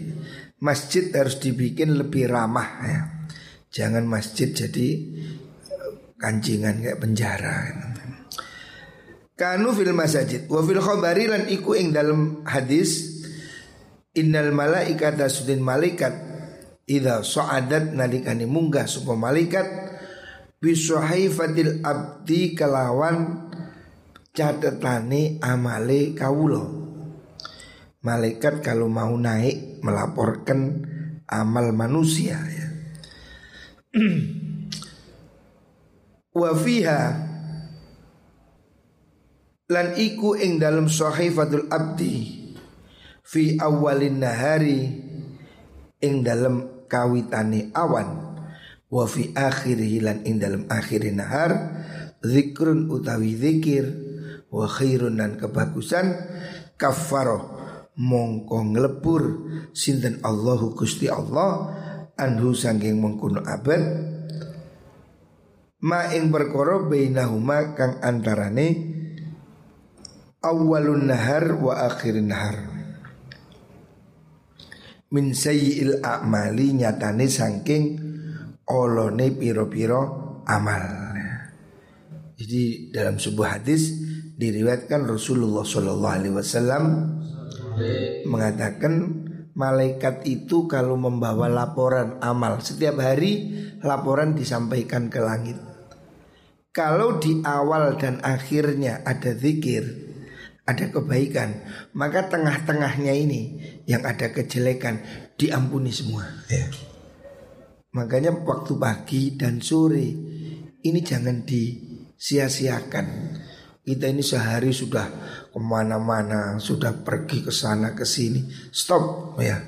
masjid 0.60 1.08
harus 1.12 1.40
dibikin 1.40 1.96
lebih 1.96 2.28
ramah 2.32 2.70
ya. 2.84 3.00
Jangan 3.72 4.08
masjid 4.08 4.56
jadi 4.56 4.88
kancingan 6.16 6.80
kayak 6.80 7.00
penjara. 7.00 7.58
Kanu 9.36 9.76
fil 9.76 9.92
masjid 9.92 10.48
wa 10.48 10.64
fil 10.64 10.80
lan 11.28 11.52
iku 11.52 11.76
ing 11.76 11.92
dalam 11.92 12.48
hadis 12.48 13.15
innal 14.16 14.56
malaikata 14.56 15.28
sudin 15.28 15.60
malaikat 15.62 16.36
Idza 16.86 17.26
so'adat 17.26 17.98
nalikani 17.98 18.46
munggah 18.46 18.86
sapa 18.86 19.18
malaikat 19.18 19.66
bisuhaifatil 20.62 21.82
abdi 21.82 22.54
kelawan 22.54 23.50
catetane 24.30 25.42
amale 25.42 26.14
kawulo. 26.14 26.86
Malaikat 28.06 28.62
kalau 28.62 28.86
mau 28.86 29.18
naik 29.18 29.82
melaporkan 29.82 30.86
amal 31.26 31.74
manusia 31.74 32.38
ya. 32.38 32.68
Wa 36.38 36.54
fiha 36.54 37.02
lan 39.74 39.88
iku 39.98 40.38
ing 40.38 40.62
dalam 40.62 40.86
sahifatul 40.86 41.66
abdi 41.74 42.35
fi 43.26 43.58
awalin 43.58 44.22
nahari 44.22 44.94
ing 46.00 46.22
dalam 46.22 46.86
kawitane 46.86 47.74
awan. 47.74 48.38
Wa 48.86 49.10
fi 49.10 49.34
akhirih 49.34 50.06
lan 50.06 50.22
ing 50.24 50.38
dalam 50.38 50.70
akhirin 50.70 51.18
nahar 51.18 51.52
zikrun 52.22 52.88
utawi 52.94 53.34
zikir. 53.34 53.86
Wa 54.54 54.70
khairun 54.70 55.20
dan 55.20 55.36
kebagusan 55.36 56.16
kafaroh 56.80 57.60
mongko 57.98 58.72
nglebur 58.72 59.24
sinten 59.76 60.22
Allahu 60.24 60.78
Gusti 60.78 61.12
Allah 61.12 61.76
anhu 62.16 62.56
sangking 62.56 63.02
mengkuno 63.02 63.44
abad. 63.44 63.84
Ma 65.84 66.08
ing 66.16 66.32
perkara 66.32 66.88
bainahuma 66.88 67.76
kang 67.76 68.00
antarane 68.00 68.96
awalun 70.40 71.10
nahar 71.10 71.52
wa 71.60 71.84
akhirin 71.90 72.32
nahar 72.32 72.75
min 75.14 75.36
sayyi'il 75.36 76.02
a'mali 76.02 76.74
nyatane 76.74 77.26
saking 77.30 77.84
olone 78.70 79.28
piro-piro 79.36 80.02
amal. 80.50 81.06
Jadi 82.36 82.92
dalam 82.92 83.16
sebuah 83.16 83.62
hadis 83.62 83.96
diriwayatkan 84.36 85.08
Rasulullah 85.08 85.64
Shallallahu 85.64 86.16
Alaihi 86.20 86.36
Wasallam 86.36 86.84
mengatakan 88.28 89.24
malaikat 89.56 90.28
itu 90.28 90.68
kalau 90.68 91.00
membawa 91.00 91.48
laporan 91.48 92.20
amal 92.20 92.60
setiap 92.60 93.00
hari 93.00 93.56
laporan 93.80 94.36
disampaikan 94.36 95.08
ke 95.08 95.24
langit. 95.24 95.58
Kalau 96.76 97.24
di 97.24 97.40
awal 97.48 97.96
dan 97.96 98.20
akhirnya 98.20 99.00
ada 99.08 99.32
zikir, 99.32 100.05
ada 100.66 100.86
kebaikan, 100.90 101.62
maka 101.94 102.26
tengah-tengahnya 102.26 103.14
ini 103.14 103.42
yang 103.86 104.02
ada 104.02 104.34
kejelekan 104.34 104.98
diampuni 105.38 105.94
semua. 105.94 106.26
Ya. 106.50 106.66
Makanya 107.94 108.34
waktu 108.34 108.74
pagi 108.76 109.38
dan 109.38 109.62
sore 109.62 110.10
ini 110.82 111.00
jangan 111.06 111.46
disia-siakan. 111.46 113.08
Kita 113.86 114.10
ini 114.10 114.26
sehari 114.26 114.74
sudah 114.74 115.06
ke 115.54 115.60
mana-mana, 115.62 116.58
sudah 116.58 117.06
pergi 117.06 117.46
ke 117.46 117.54
sana 117.54 117.94
ke 117.94 118.02
sini. 118.02 118.50
Stop 118.74 119.38
ya. 119.38 119.62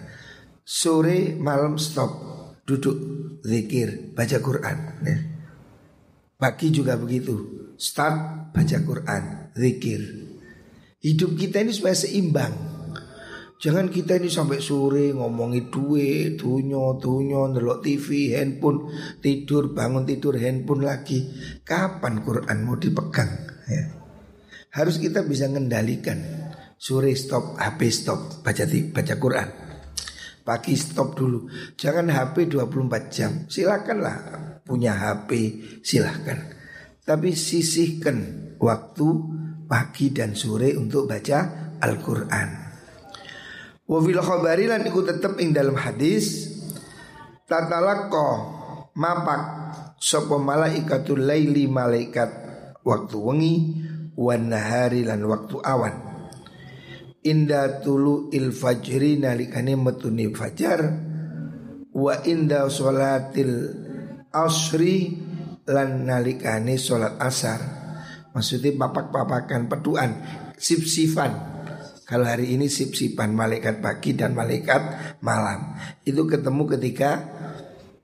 Sore 0.65 1.37
malam 1.37 1.77
stop, 1.77 2.11
duduk 2.65 2.97
zikir, 3.45 4.11
baca 4.17 4.37
Quran. 4.41 4.77
Ya. 5.05 5.17
Pagi 6.41 6.73
juga 6.73 6.97
begitu. 6.97 7.37
Start 7.77 8.49
baca 8.51 8.77
Quran, 8.81 9.23
zikir. 9.53 10.26
Hidup 11.07 11.39
kita 11.39 11.63
ini 11.63 11.71
supaya 11.71 11.95
seimbang. 11.95 12.51
Jangan 13.57 13.87
kita 13.87 14.19
ini 14.19 14.27
sampai 14.27 14.59
sore 14.59 15.15
ngomongi 15.15 15.71
duit, 15.71 16.35
dunyo, 16.35 16.99
dunyo, 16.99 17.47
nelok 17.47 17.79
TV, 17.79 18.35
handphone, 18.35 18.91
tidur, 19.23 19.71
bangun 19.71 20.03
tidur, 20.03 20.35
handphone 20.35 20.83
lagi. 20.83 21.31
Kapan 21.63 22.27
Quran 22.27 22.57
mau 22.67 22.75
dipegang? 22.75 23.31
Ya. 23.71 23.83
Harus 24.75 24.99
kita 24.99 25.23
bisa 25.23 25.47
mengendalikan. 25.47 26.19
Sore 26.75 27.15
stop, 27.15 27.55
HP 27.55 27.87
stop, 27.87 28.43
baca 28.43 28.67
baca 28.67 29.15
Quran. 29.15 29.49
Pagi 30.43 30.75
stop 30.75 31.15
dulu. 31.15 31.47
Jangan 31.79 32.11
HP 32.11 32.51
24 32.51 33.15
jam. 33.15 33.31
Silakanlah 33.47 34.17
punya 34.67 34.91
HP, 34.91 35.31
silahkan. 35.81 36.51
Tapi 37.07 37.31
sisihkan 37.31 38.51
waktu 38.59 39.07
pagi 39.67 40.15
dan 40.15 40.33
sore 40.33 40.73
untuk 40.73 41.05
baca 41.05 41.71
Al-Quran. 41.77 42.49
Wa 43.87 43.99
fil 44.03 44.19
khabari 44.19 44.65
lan 44.67 44.83
iku 44.87 45.03
tetep 45.03 45.39
ing 45.39 45.55
dalam 45.55 45.75
hadis 45.75 46.47
tatalaqqa 47.47 48.27
mapak 48.95 49.41
sapa 49.95 50.35
malaikatul 50.35 51.23
laili 51.23 51.71
malaikat 51.71 52.29
waktu 52.83 53.15
wengi 53.15 53.55
wan 54.17 54.51
nahari 54.51 55.05
lan 55.05 55.23
waktu 55.23 55.55
awan. 55.61 55.95
Inda 57.27 57.83
tulu 57.83 58.31
il 58.31 58.55
fajri 58.55 59.19
nalikane 59.19 59.75
metuni 59.75 60.31
fajar 60.31 60.79
wa 61.91 62.13
inda 62.23 62.67
sholatil 62.71 63.55
asri 64.31 65.15
lan 65.67 66.07
nalikane 66.07 66.79
sholat 66.79 67.19
asar 67.19 67.76
Maksudnya 68.37 68.77
papak-papakan 68.77 69.65
peduan 69.65 70.11
Sip-sifan. 70.53 71.57
Kalau 72.05 72.29
hari 72.29 72.53
ini 72.53 72.69
sip-sipan 72.69 73.33
Malaikat 73.33 73.81
pagi 73.81 74.13
dan 74.13 74.37
malaikat 74.37 75.17
malam. 75.25 75.73
Itu 76.05 76.29
ketemu 76.29 76.77
ketika 76.77 77.11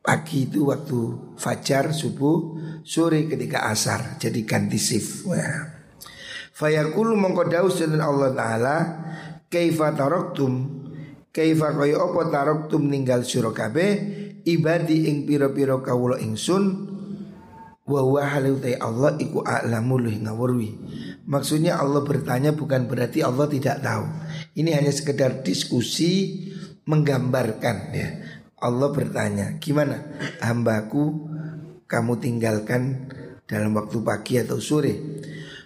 Pagi 0.02 0.50
itu 0.50 0.74
waktu 0.74 1.00
fajar 1.38 1.94
subuh 1.94 2.58
Sore 2.82 3.30
ketika 3.30 3.70
asar 3.70 4.18
Jadi 4.18 4.42
ganti 4.42 4.82
sif 4.82 5.22
Fayaqulu 6.54 7.14
mengkodaus 7.14 7.78
dan 7.86 8.02
Allah 8.02 8.34
Ta'ala 8.34 8.78
Kaifa 9.54 9.94
taroktum? 9.94 10.82
Kaifa 11.30 11.78
kaya 11.78 12.02
opo 12.02 12.26
taroktum 12.34 12.90
ninggal 12.90 13.22
surokabe 13.22 13.86
Ibadi 14.44 15.08
ing 15.08 15.24
piro-piro 15.24 15.80
kawulo 15.80 16.20
ingsun 16.20 16.93
wa 17.84 18.00
huwa 18.00 18.24
halutai 18.24 18.80
Allah 18.80 19.20
iku 19.20 19.44
a'lamu 19.44 20.00
luhi 20.00 20.24
ngawurwi 20.24 20.70
Maksudnya 21.24 21.80
Allah 21.80 22.04
bertanya 22.04 22.52
bukan 22.52 22.84
berarti 22.84 23.24
Allah 23.24 23.48
tidak 23.48 23.80
tahu. 23.80 24.04
Ini 24.60 24.76
hanya 24.76 24.92
sekedar 24.92 25.40
diskusi 25.40 26.44
menggambarkan 26.84 27.78
ya. 27.96 28.08
Allah 28.60 28.92
bertanya 28.92 29.56
gimana? 29.60 30.04
Hambaku 30.44 31.32
kamu 31.88 32.20
tinggalkan 32.20 33.08
dalam 33.48 33.72
waktu 33.76 34.04
pagi 34.04 34.36
atau 34.40 34.60
sore? 34.60 35.24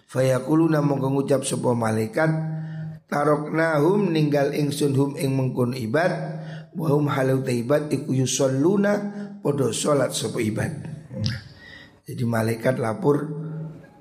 Fayakuluna 0.08 0.80
mongko 0.86 1.10
ngucap 1.14 1.42
sebuah 1.44 1.76
malaikat 1.76 2.32
Taroknahum 3.12 4.08
ninggal 4.08 4.56
ingsun 4.56 4.96
hum 4.96 5.12
ing 5.20 5.36
mengkun 5.36 5.76
ibad 5.76 6.16
Wahum 6.80 7.12
halau 7.12 7.44
ibad 7.44 7.92
iku 7.92 8.16
yusalluna 8.16 8.94
Podo 9.44 9.76
sholat 9.76 10.16
sebuah 10.16 10.44
ibad 10.48 10.97
jadi 12.08 12.24
malaikat 12.24 12.80
lapor 12.80 13.28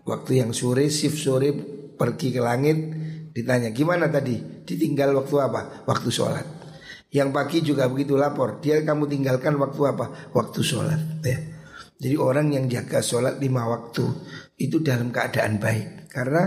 waktu 0.07 0.39
yang 0.39 0.55
sore, 0.55 0.87
shift 0.95 1.19
sore 1.19 1.51
pergi 1.99 2.31
ke 2.31 2.39
langit 2.39 2.79
ditanya 3.35 3.75
gimana 3.75 4.07
tadi 4.07 4.63
ditinggal 4.63 5.11
waktu 5.19 5.35
apa? 5.43 5.83
Waktu 5.91 6.09
sholat. 6.15 6.47
Yang 7.11 7.29
pagi 7.35 7.59
juga 7.67 7.91
begitu 7.91 8.15
lapor 8.15 8.63
dia 8.63 8.79
kamu 8.87 9.11
tinggalkan 9.11 9.59
waktu 9.59 9.81
apa? 9.91 10.31
Waktu 10.31 10.61
sholat. 10.63 11.01
Ya. 11.27 11.39
Jadi 11.99 12.15
orang 12.15 12.55
yang 12.55 12.71
jaga 12.71 13.03
sholat 13.03 13.43
lima 13.43 13.67
waktu 13.67 14.07
itu 14.63 14.79
dalam 14.87 15.11
keadaan 15.11 15.59
baik 15.59 16.07
karena 16.07 16.43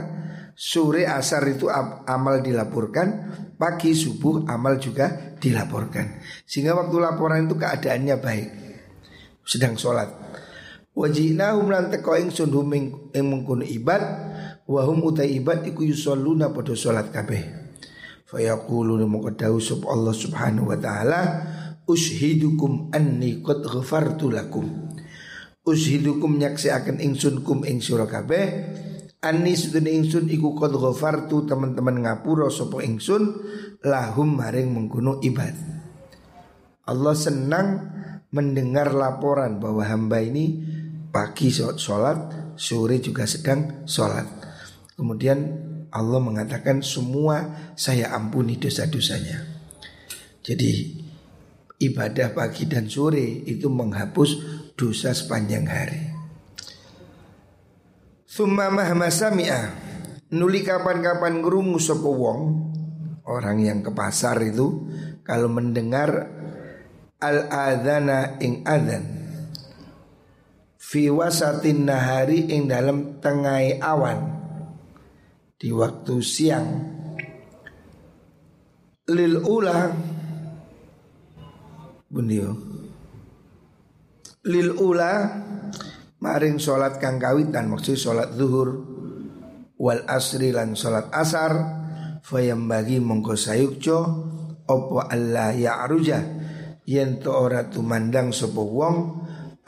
sore 0.56 1.12
asar 1.12 1.43
itu 1.52 1.67
amal 2.08 2.39
dilaporkan, 2.39 3.08
pagi 3.60 3.91
subuh 3.91 4.48
amal 4.48 4.80
juga 4.80 5.36
dilaporkan. 5.36 6.24
Sehingga 6.48 6.72
waktu 6.72 6.95
laporan 7.04 7.52
itu 7.52 7.60
keadaannya 7.60 8.15
baik. 8.24 8.48
Sedang 9.43 9.76
sholat. 9.76 10.29
Wajinahum 11.00 11.72
lan 11.72 11.88
teko 11.88 12.20
ingsun 12.20 12.52
hum 12.52 12.76
ing 12.76 12.86
mengkono 13.16 13.64
ibad 13.64 14.04
wa 14.68 14.84
hum 14.84 15.00
utai 15.08 15.40
ibad 15.40 15.64
iku 15.64 15.88
yusalluna 15.88 16.52
padha 16.52 16.76
salat 16.76 17.08
kabeh. 17.08 17.40
Fayaqulu 18.28 19.00
moko 19.08 19.32
dawuh 19.32 19.64
sub 19.64 19.88
Allah 19.88 20.12
Subhanahu 20.12 20.68
wa 20.68 20.76
taala 20.76 21.22
ushidukum 21.88 22.92
anni 22.92 23.40
qad 23.40 23.64
ghafartu 23.64 24.28
lakum. 24.28 24.92
Ushidukum 25.64 26.36
nyaksiaken 26.36 27.00
ingsun 27.00 27.48
kum 27.48 27.64
ing 27.64 27.80
sira 27.80 28.04
kabeh 28.04 28.46
Ani 29.20 29.52
sudene 29.52 29.92
ingsun 29.92 30.32
iku 30.32 30.56
qad 30.56 30.72
ghafartu 30.72 31.44
teman-teman 31.44 32.08
ngapura 32.08 32.48
sapa 32.48 32.80
ingsun 32.88 33.36
lahum 33.84 34.40
maring 34.40 34.72
mengkono 34.72 35.20
ibad. 35.20 35.52
Allah 36.88 37.16
senang 37.20 37.68
mendengar 38.32 38.96
laporan 38.96 39.60
bahwa 39.60 39.84
hamba 39.84 40.24
ini 40.24 40.64
pagi 41.10 41.50
sholat, 41.54 42.54
sore 42.54 43.02
juga 43.02 43.26
sedang 43.26 43.86
sholat. 43.89 44.26
Kemudian 44.93 45.39
Allah 45.89 46.22
mengatakan 46.22 46.86
semua 46.86 47.74
saya 47.74 48.13
ampuni 48.13 48.62
dosa-dosanya. 48.62 49.41
Jadi 50.45 51.02
ibadah 51.82 52.34
pagi 52.34 52.69
dan 52.69 52.86
sore 52.88 53.43
itu 53.45 53.67
menghapus 53.67 54.30
dosa 54.78 55.12
sepanjang 55.12 55.65
hari. 55.65 56.02
Summa 58.30 58.69
mahmasami'ah 58.69 59.89
Nuli 60.30 60.62
kapan-kapan 60.62 61.41
ngerungu 61.41 61.82
sopo 61.82 62.13
wong 62.13 62.41
Orang 63.26 63.58
yang 63.58 63.82
ke 63.82 63.89
pasar 63.89 64.38
itu 64.45 64.86
Kalau 65.26 65.50
mendengar 65.50 66.30
Al-adhana 67.17 68.38
ing 68.38 68.62
adhan 68.69 69.19
Fi 70.89 71.06
wasatin 71.06 71.86
nahari 71.86 72.49
ing 72.49 72.65
dalam 72.65 73.21
tengah 73.21 73.78
awan. 73.78 74.41
Di 75.54 75.69
waktu 75.69 76.17
siang. 76.17 76.65
Lil 79.13 79.38
ula. 79.38 79.93
Bundio 82.10 82.49
Lil 84.49 84.73
ula. 84.82 85.13
Maring 86.25 86.58
sholat 86.58 86.97
kang 86.97 87.21
kawitan 87.21 87.69
Maksud 87.69 87.93
sholat 87.93 88.34
zuhur. 88.34 88.82
Wal 89.78 90.10
asri 90.10 90.49
lan 90.49 90.73
salat 90.73 91.13
asar. 91.13 91.54
Fayam 92.25 92.65
bagi 92.65 92.97
mongko 92.97 93.38
sayukjo 93.38 93.97
opo 94.65 95.06
Allah 95.06 95.54
ya 95.54 95.86
aruja. 95.86 96.17
Yen 96.89 97.21
to 97.21 97.30
ora 97.30 97.69
tumandang 97.69 98.34
sapa 98.34 98.58
wong 98.58 99.19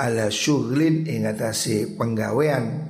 ala 0.02 0.34
syughlin 0.34 1.06
ing 1.06 1.30
atase 1.30 1.94
penggawean. 1.94 2.90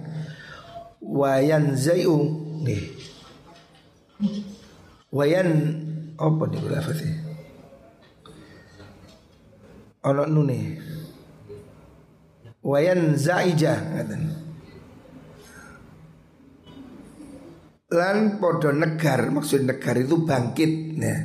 Wayan 1.03 1.75
zayu 1.75 2.15
nih 2.63 3.01
wayan 5.11 5.49
apa 6.15 6.43
nih 6.47 6.61
lafate 6.71 7.09
ono 10.07 10.23
nune 10.29 10.59
wayan 12.63 13.17
zaija 13.19 13.73
ngaten. 13.81 14.23
Lan 17.91 18.39
podo 18.39 18.71
negar 18.71 19.27
maksud 19.35 19.67
negar 19.67 19.99
itu 19.99 20.23
bangkit 20.23 20.73
ya. 20.95 21.17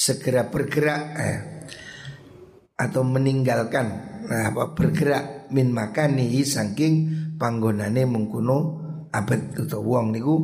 segera 0.00 0.48
bergerak 0.48 1.02
eh, 1.14 1.38
atau 2.80 3.04
meninggalkan 3.04 4.08
nah 4.30 4.48
apa 4.48 4.72
bergerak 4.72 5.52
min 5.52 5.74
makani 5.74 6.40
saking 6.46 7.12
panggonane 7.36 8.08
mengkuno 8.08 8.80
abad 9.10 9.58
atau 9.58 9.82
wong 9.82 10.14
niku. 10.14 10.36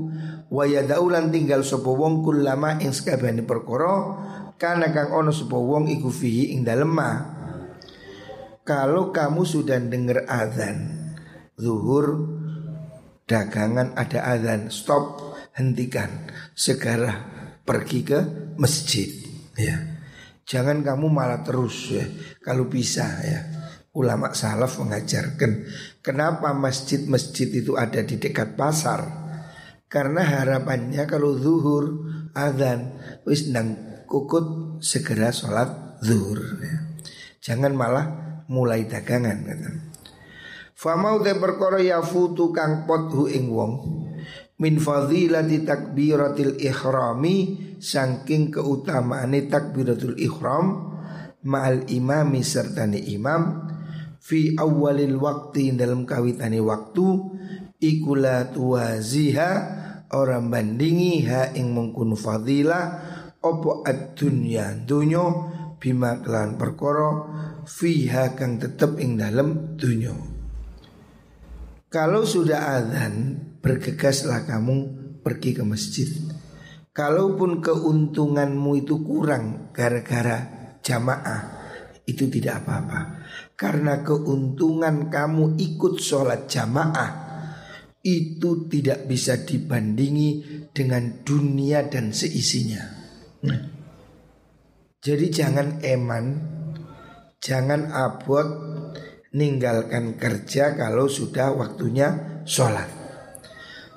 Waya 0.46 0.86
daulan 0.86 1.34
tinggal 1.34 1.66
sapa 1.66 1.90
wong 1.90 2.22
kulama 2.22 2.78
ing 2.78 2.94
sakabehane 2.94 3.42
perkara 3.42 4.14
kana 4.54 4.94
kang 4.94 5.10
ono 5.10 5.34
sapa 5.34 5.58
wong 5.58 5.90
iku 5.90 6.06
fihi 6.06 6.54
ing 6.54 6.62
dalem 6.62 6.94
kalau 8.66 9.10
kamu 9.10 9.42
sudah 9.42 9.78
dengar 9.78 10.26
azan 10.26 11.10
zuhur 11.58 12.30
dagangan 13.26 13.94
ada 13.98 14.22
azan 14.34 14.70
stop 14.70 15.34
hentikan 15.54 16.30
segera 16.54 17.26
pergi 17.66 18.06
ke 18.06 18.18
masjid. 18.58 19.10
Ya 19.58 19.95
jangan 20.46 20.80
kamu 20.86 21.10
malah 21.10 21.42
terus 21.42 21.90
ya 21.90 22.06
kalau 22.38 22.70
bisa 22.70 23.04
ya 23.26 23.40
ulama 23.98 24.30
salaf 24.30 24.78
mengajarkan 24.78 25.66
kenapa 26.00 26.54
masjid-masjid 26.54 27.50
itu 27.50 27.74
ada 27.74 28.06
di 28.06 28.16
dekat 28.16 28.54
pasar 28.54 29.26
karena 29.90 30.22
harapannya 30.22 31.02
kalau 31.10 31.34
zuhur 31.34 32.06
azan 32.30 32.94
wis 33.26 33.50
nang 33.50 33.74
kukut 34.06 34.78
segera 34.78 35.34
sholat 35.34 35.98
zuhur 36.06 36.38
ya. 36.62 36.78
jangan 37.42 37.74
malah 37.74 38.06
mulai 38.46 38.86
dagangan 38.86 39.42
kata. 39.42 39.70
Famau 40.76 41.24
te 41.24 41.32
perkara 41.34 41.80
yafutu 41.80 42.52
kang 42.52 42.84
pothu 42.84 43.26
ing 43.32 43.48
wong 43.48 44.05
min 44.56 44.80
fadilati 44.80 45.64
takbiratil 45.64 46.56
ihrami 46.56 47.36
saking 47.76 48.48
keutamaane 48.52 49.52
takbiratul 49.52 50.16
ihram 50.16 50.96
ma'al 51.44 51.84
imami 51.92 52.40
sertane 52.40 52.96
imam 52.96 53.68
fi 54.18 54.56
awalil 54.56 55.20
waktu 55.20 55.76
dalam 55.76 56.08
kawitane 56.08 56.58
waktu 56.58 57.06
ikula 57.78 58.50
tuwaziha 58.50 59.50
orang 60.16 60.48
bandingi 60.48 61.28
ha 61.28 61.52
ing 61.52 61.76
mengkun 61.76 62.16
fadilah 62.16 62.84
opo 63.44 63.84
ad-dunya 63.84 64.74
dunyo 64.82 65.52
bima 65.76 66.18
kelan 66.24 66.56
perkara 66.56 67.10
fiha 67.68 68.34
kang 68.34 68.58
tetep 68.58 68.98
ing 68.98 69.20
dalam 69.20 69.78
dunyo. 69.78 70.14
Kalau 71.86 72.26
sudah 72.26 72.82
azan, 72.82 73.45
bergegaslah 73.60 74.44
kamu 74.48 74.76
pergi 75.20 75.50
ke 75.56 75.62
masjid. 75.66 76.08
Kalaupun 76.96 77.60
keuntunganmu 77.60 78.72
itu 78.80 79.04
kurang 79.04 79.68
gara-gara 79.76 80.72
jamaah, 80.80 81.42
itu 82.08 82.30
tidak 82.32 82.64
apa-apa. 82.64 83.00
Karena 83.52 84.00
keuntungan 84.00 85.12
kamu 85.12 85.60
ikut 85.60 86.00
sholat 86.00 86.48
jamaah 86.48 87.26
itu 88.06 88.70
tidak 88.70 89.10
bisa 89.10 89.42
dibandingi 89.42 90.62
dengan 90.70 91.26
dunia 91.26 91.90
dan 91.90 92.14
seisinya. 92.14 92.84
Nah. 93.44 93.60
Jadi 95.02 95.26
jangan 95.30 95.82
eman, 95.86 96.24
jangan 97.38 97.94
abot 97.94 98.48
ninggalkan 99.30 100.18
kerja 100.18 100.74
kalau 100.74 101.06
sudah 101.06 101.54
waktunya 101.54 102.42
sholat. 102.42 103.05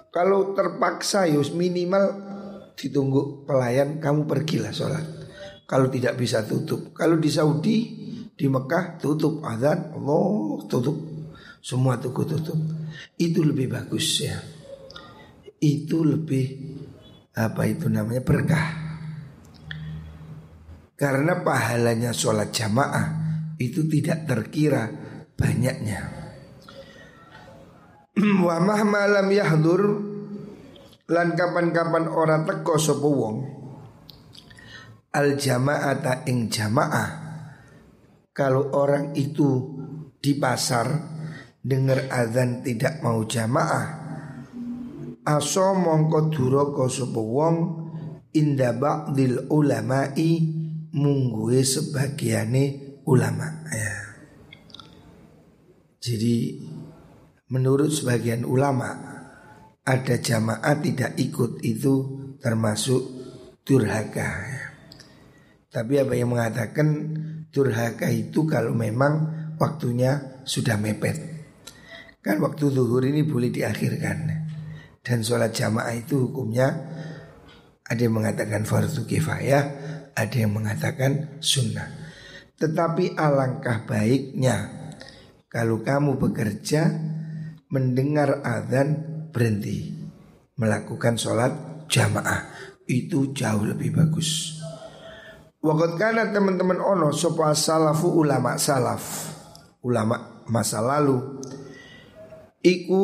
Kalau 0.09 0.57
terpaksa 0.57 1.29
yus 1.29 1.53
minimal 1.53 2.29
ditunggu 2.73 3.45
pelayan 3.45 4.01
kamu 4.01 4.25
pergilah 4.25 4.73
sholat. 4.73 5.05
Kalau 5.69 5.85
tidak 5.93 6.17
bisa 6.17 6.41
tutup. 6.47 6.97
Kalau 6.97 7.21
di 7.21 7.29
Saudi 7.29 7.77
di 8.33 8.45
Mekah 8.49 8.97
tutup 8.97 9.45
azan 9.45 9.93
Allah 9.93 10.65
tutup 10.65 10.97
semua 11.61 12.01
toko 12.01 12.25
tutup. 12.25 12.57
Itu 13.19 13.45
lebih 13.45 13.69
bagus 13.69 14.25
ya. 14.25 14.39
Itu 15.61 16.01
lebih 16.07 16.45
apa 17.37 17.69
itu 17.69 17.85
namanya 17.91 18.25
berkah. 18.25 18.67
Karena 20.99 21.39
pahalanya 21.45 22.11
sholat 22.11 22.51
jamaah 22.51 23.07
itu 23.55 23.87
tidak 23.87 24.27
terkira 24.27 24.89
banyaknya. 25.35 26.18
Wa 28.45 28.59
malam 28.61 29.27
yahdur 29.31 29.81
lan 31.09 31.27
kapan-kapan 31.33 32.05
ora 32.11 32.43
teko 32.43 32.75
sapa 32.75 33.07
wong. 33.07 33.37
Al 35.15 35.39
jama'ata 35.39 36.27
ing 36.29 36.51
jamaah. 36.51 37.09
Kalau 38.35 38.71
orang 38.77 39.17
itu 39.17 39.73
di 40.19 40.37
pasar 40.37 40.87
dengar 41.59 42.07
azan 42.11 42.61
tidak 42.61 43.01
mau 43.01 43.25
jamaah. 43.25 43.87
Aso 45.25 45.75
mongko 45.75 46.31
duraka 46.31 46.85
sapa 46.87 47.19
wong 47.19 47.55
inda 48.35 48.75
ba'dil 48.75 49.49
ulama'i 49.49 50.31
mungguwe 50.93 51.59
sebagiane 51.65 52.63
ulama. 53.09 53.65
Ya. 53.73 53.95
Jadi 55.99 56.63
menurut 57.49 57.89
sebagian 57.89 58.45
ulama 58.45 58.93
ada 59.81 60.15
jamaah 60.21 60.75
tidak 60.85 61.17
ikut 61.17 61.65
itu 61.65 61.93
termasuk 62.37 63.01
durhaka. 63.65 64.29
Tapi 65.69 66.01
apa 66.01 66.13
yang 66.17 66.33
mengatakan 66.33 66.87
durhaka 67.49 68.09
itu 68.09 68.45
kalau 68.45 68.73
memang 68.73 69.29
waktunya 69.57 70.41
sudah 70.45 70.77
mepet. 70.77 71.17
Kan 72.21 72.41
waktu 72.41 72.69
zuhur 72.69 73.05
ini 73.05 73.25
boleh 73.25 73.49
diakhirkan. 73.49 74.49
Dan 75.01 75.25
sholat 75.25 75.53
jamaah 75.53 75.95
itu 75.97 76.29
hukumnya 76.29 76.69
ada 77.81 78.01
yang 78.01 78.13
mengatakan 78.13 78.65
fardu 78.69 79.09
kifayah, 79.09 79.63
ada 80.13 80.35
yang 80.37 80.53
mengatakan 80.53 81.41
sunnah. 81.41 81.89
Tetapi 82.59 83.17
alangkah 83.17 83.87
baiknya 83.89 84.69
kalau 85.49 85.81
kamu 85.81 86.19
bekerja 86.21 86.93
mendengar 87.69 88.41
azan 88.41 89.05
berhenti. 89.29 89.95
Melakukan 90.59 91.15
sholat 91.15 91.85
jamaah. 91.87 92.51
Itu 92.89 93.31
jauh 93.31 93.63
lebih 93.63 93.95
bagus. 93.95 94.59
Waktu 95.61 95.95
karena 95.99 96.27
teman-teman 96.33 96.81
ono 96.81 97.13
sopa 97.13 97.53
salafu 97.53 98.11
ulama 98.11 98.57
salaf. 98.57 99.31
Ulama 99.85 100.43
masa 100.49 100.83
lalu. 100.83 101.39
Iku 102.59 103.03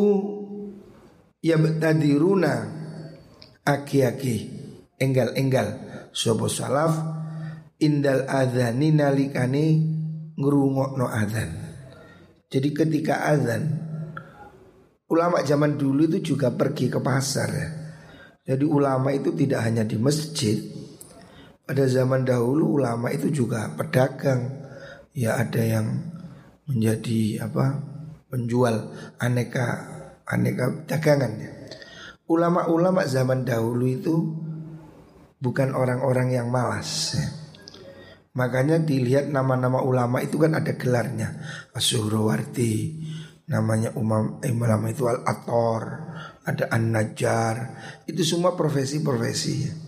ya 1.40 1.56
tadiruna 1.56 2.68
aki-aki 3.64 4.36
enggal-enggal. 5.00 5.80
Sopo 6.12 6.48
salaf 6.48 6.96
indal 7.80 8.28
adzani 8.28 8.90
nalikane 8.92 9.66
ngrungokno 10.36 11.08
adzan. 11.08 11.52
Jadi 12.52 12.70
ketika 12.72 13.32
adzan 13.32 13.85
ulama 15.10 15.42
zaman 15.46 15.78
dulu 15.78 16.10
itu 16.10 16.36
juga 16.36 16.54
pergi 16.54 16.90
ke 16.90 17.00
pasar 17.02 17.50
ya. 17.54 17.70
Jadi 18.46 18.66
ulama 18.66 19.10
itu 19.10 19.34
tidak 19.34 19.66
hanya 19.66 19.82
di 19.82 19.98
masjid. 19.98 20.58
Pada 21.66 21.90
zaman 21.90 22.22
dahulu 22.22 22.78
ulama 22.78 23.10
itu 23.10 23.34
juga 23.34 23.74
pedagang. 23.74 24.66
Ya 25.18 25.40
ada 25.42 25.62
yang 25.64 25.88
menjadi 26.70 27.48
apa? 27.48 27.96
penjual 28.26 28.92
aneka 29.22 29.66
aneka 30.28 30.84
dagangan 30.90 31.34
ya. 31.40 31.52
Ulama-ulama 32.26 33.06
zaman 33.06 33.46
dahulu 33.46 33.86
itu 33.86 34.16
bukan 35.40 35.72
orang-orang 35.72 36.36
yang 36.36 36.52
malas 36.52 37.16
ya. 37.16 37.26
Makanya 38.36 38.84
dilihat 38.84 39.32
nama-nama 39.32 39.80
ulama 39.80 40.20
itu 40.20 40.36
kan 40.36 40.60
ada 40.60 40.76
gelarnya 40.76 41.40
Asyuhrawarti 41.72 42.74
Namanya 43.46 43.94
umam, 43.94 44.42
eh, 44.42 44.50
itu 44.90 45.06
Al-Ator 45.06 45.82
Ada 46.50 46.66
An-Najjar. 46.74 47.56
Itu 48.10 48.26
semua 48.26 48.58
profesi-profesi. 48.58 49.86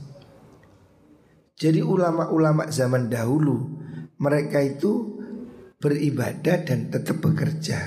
Jadi 1.58 1.82
ulama-ulama 1.82 2.70
zaman 2.70 3.10
dahulu 3.10 3.58
Mereka 4.18 4.62
itu 4.66 5.18
beribadah 5.78 6.58
dan 6.66 6.90
tetap 6.90 7.22
bekerja. 7.22 7.86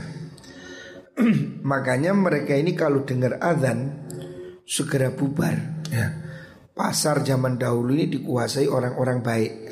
Makanya 1.70 2.14
mereka 2.14 2.54
ini 2.54 2.74
kalau 2.78 3.02
dengar 3.02 3.42
azan 3.42 4.06
Segera 4.62 5.10
bubar. 5.10 5.82
Ya. 5.90 6.14
Pasar 6.70 7.26
zaman 7.26 7.58
dahulu 7.58 7.98
ini 7.98 8.06
dikuasai 8.06 8.70
orang-orang 8.70 9.18
baik 9.26 9.69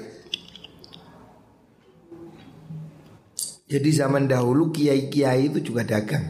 Jadi 3.69 3.93
zaman 3.93 4.25
dahulu 4.25 4.73
kiai-kiai 4.73 5.53
itu 5.53 5.61
juga 5.61 5.85
dagang. 5.85 6.25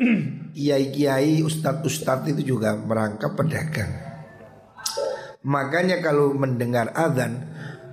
Kiai-kiai, 0.56 1.44
ustadz-ustadz 1.44 2.32
itu 2.32 2.56
juga 2.56 2.72
merangkap 2.80 3.36
pedagang. 3.36 3.92
Makanya 5.44 6.00
kalau 6.00 6.32
mendengar 6.32 6.96
adzan 6.96 7.44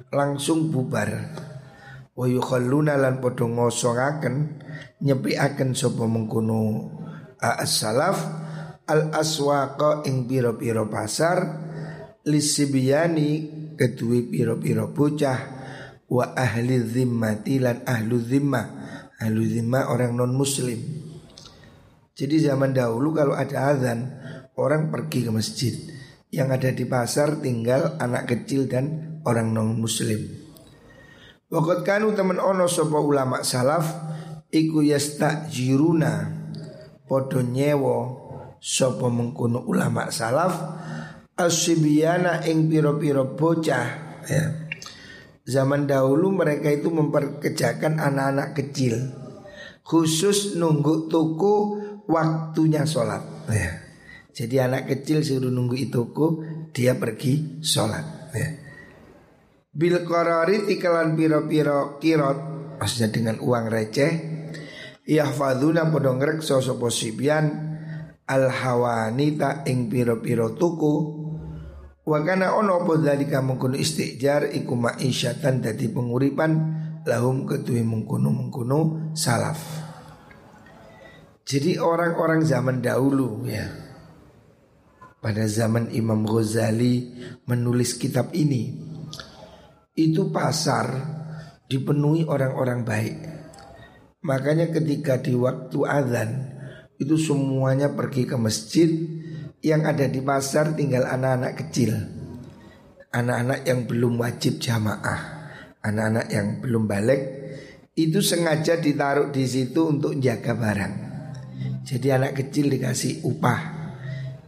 langsung 0.07 0.71
bubar. 0.71 1.11
Wa 2.15 2.23
yukhalluna 2.23 2.95
lan 2.95 3.19
padha 3.19 3.43
ngosongaken 3.43 4.35
nyepiaken 5.03 5.75
sapa 5.75 6.07
mengkono 6.07 6.87
as-salaf 7.35 8.17
al 8.87 9.11
aswaqa 9.11 10.07
ing 10.07 10.29
pira-pira 10.29 10.87
pasar 10.87 11.39
lisibiyani 12.27 13.29
kedue 13.75 14.27
pira-pira 14.29 14.85
bocah 14.87 15.60
wa 16.11 16.35
ahli 16.35 16.83
zimmati 16.83 17.63
lan 17.63 17.87
ahlu 17.87 18.19
zimmah 18.19 18.67
ahlu 19.23 19.47
zimmah 19.47 19.87
orang 19.87 20.11
non 20.11 20.35
muslim 20.35 20.77
jadi 22.21 22.53
zaman 22.53 22.75
dahulu 22.75 23.15
kalau 23.15 23.33
ada 23.33 23.73
azan 23.73 24.13
orang 24.59 24.93
pergi 24.93 25.25
ke 25.25 25.31
masjid. 25.33 25.73
Yang 26.31 26.47
ada 26.53 26.69
di 26.71 26.85
pasar 26.87 27.43
tinggal 27.43 27.99
anak 27.99 28.29
kecil 28.29 28.63
dan 28.63 29.19
orang 29.27 29.51
non 29.51 29.75
muslim 29.75 30.21
Waktu 31.51 31.83
kanu 31.83 32.15
temen 32.15 32.39
ono 32.39 32.71
sopo 32.71 33.03
ulama 33.03 33.43
salaf 33.43 33.83
iku 34.47 34.79
jiruna 35.51 36.31
podo 37.03 37.43
nyewo 37.43 37.97
sopo 38.63 39.11
mengkuno 39.11 39.59
ulama 39.67 40.07
salaf 40.07 40.55
asyibiyana 41.35 42.47
ing 42.47 42.71
piro-piro 42.71 43.35
bocah 43.35 43.87
ya 44.31 44.60
Zaman 45.41 45.89
dahulu 45.89 46.29
mereka 46.29 46.69
itu 46.69 46.93
memperkejakan 46.93 47.97
anak-anak 47.97 48.53
kecil 48.53 49.09
Khusus 49.81 50.53
nunggu 50.53 51.09
tuku 51.09 51.55
waktunya 52.05 52.85
sholat 52.85 53.25
ya. 53.49 53.81
Jadi 54.31 54.55
anak 54.61 54.85
kecil 54.87 55.25
suruh 55.25 55.49
nunggu 55.49 55.75
itu 55.75 56.05
Dia 56.69 56.93
pergi 56.93 57.59
sholat 57.65 58.05
ya. 58.37 58.49
Bil 59.71 60.05
korori 60.05 60.69
tikalan 60.69 61.17
piro-piro 61.17 61.97
kirot 61.97 62.39
Maksudnya 62.77 63.09
dengan 63.09 63.35
uang 63.41 63.65
receh 63.71 64.11
Yahfaduna 65.09 65.89
podong 65.89 66.21
rek 66.21 66.39
sosopo 66.45 66.93
sibian 66.93 67.49
Al 68.29 68.45
hawanita 68.47 69.65
ing 69.65 69.89
piro-piro 69.89 70.53
tuku 70.53 71.20
Wa 72.01 72.17
kana 72.25 72.57
ono 72.57 72.81
apa 72.81 72.97
dzalika 72.97 73.45
mengkono 73.45 73.77
istijar 73.77 74.49
iku 74.49 74.73
ma'isyatan 74.73 75.61
dadi 75.61 75.85
penguripan 75.85 76.51
lahum 77.05 77.45
ketuwi 77.45 77.85
mengkono-mengkono 77.85 79.13
salaf. 79.13 79.61
Jadi 81.45 81.77
orang-orang 81.77 82.41
zaman 82.41 82.81
dahulu 82.81 83.45
ya 83.45 83.69
pada 85.21 85.45
zaman 85.45 85.93
Imam 85.93 86.25
Ghazali 86.25 87.13
menulis 87.45 87.93
kitab 87.93 88.33
ini 88.33 88.81
itu 89.93 90.33
pasar 90.33 90.89
dipenuhi 91.69 92.25
orang-orang 92.25 92.81
baik. 92.81 93.17
Makanya 94.25 94.73
ketika 94.73 95.21
di 95.21 95.37
waktu 95.37 95.77
azan 95.85 96.31
itu 96.97 97.17
semuanya 97.17 97.93
pergi 97.93 98.25
ke 98.25 98.37
masjid 98.37 98.89
yang 99.61 99.85
ada 99.85 100.09
di 100.09 100.21
pasar 100.21 100.73
tinggal 100.73 101.05
anak-anak 101.05 101.53
kecil. 101.57 101.93
Anak-anak 103.13 103.59
yang 103.65 103.79
belum 103.85 104.13
wajib 104.17 104.57
jamaah. 104.57 105.41
Anak-anak 105.81 106.27
yang 106.29 106.47
belum 106.61 106.85
balik 106.85 107.21
Itu 107.91 108.21
sengaja 108.21 108.79
ditaruh 108.79 109.33
di 109.33 109.43
situ 109.45 109.89
untuk 109.89 110.17
jaga 110.17 110.55
barang. 110.55 110.93
Jadi 111.85 112.07
anak 112.09 112.39
kecil 112.39 112.71
dikasih 112.71 113.21
upah. 113.27 113.61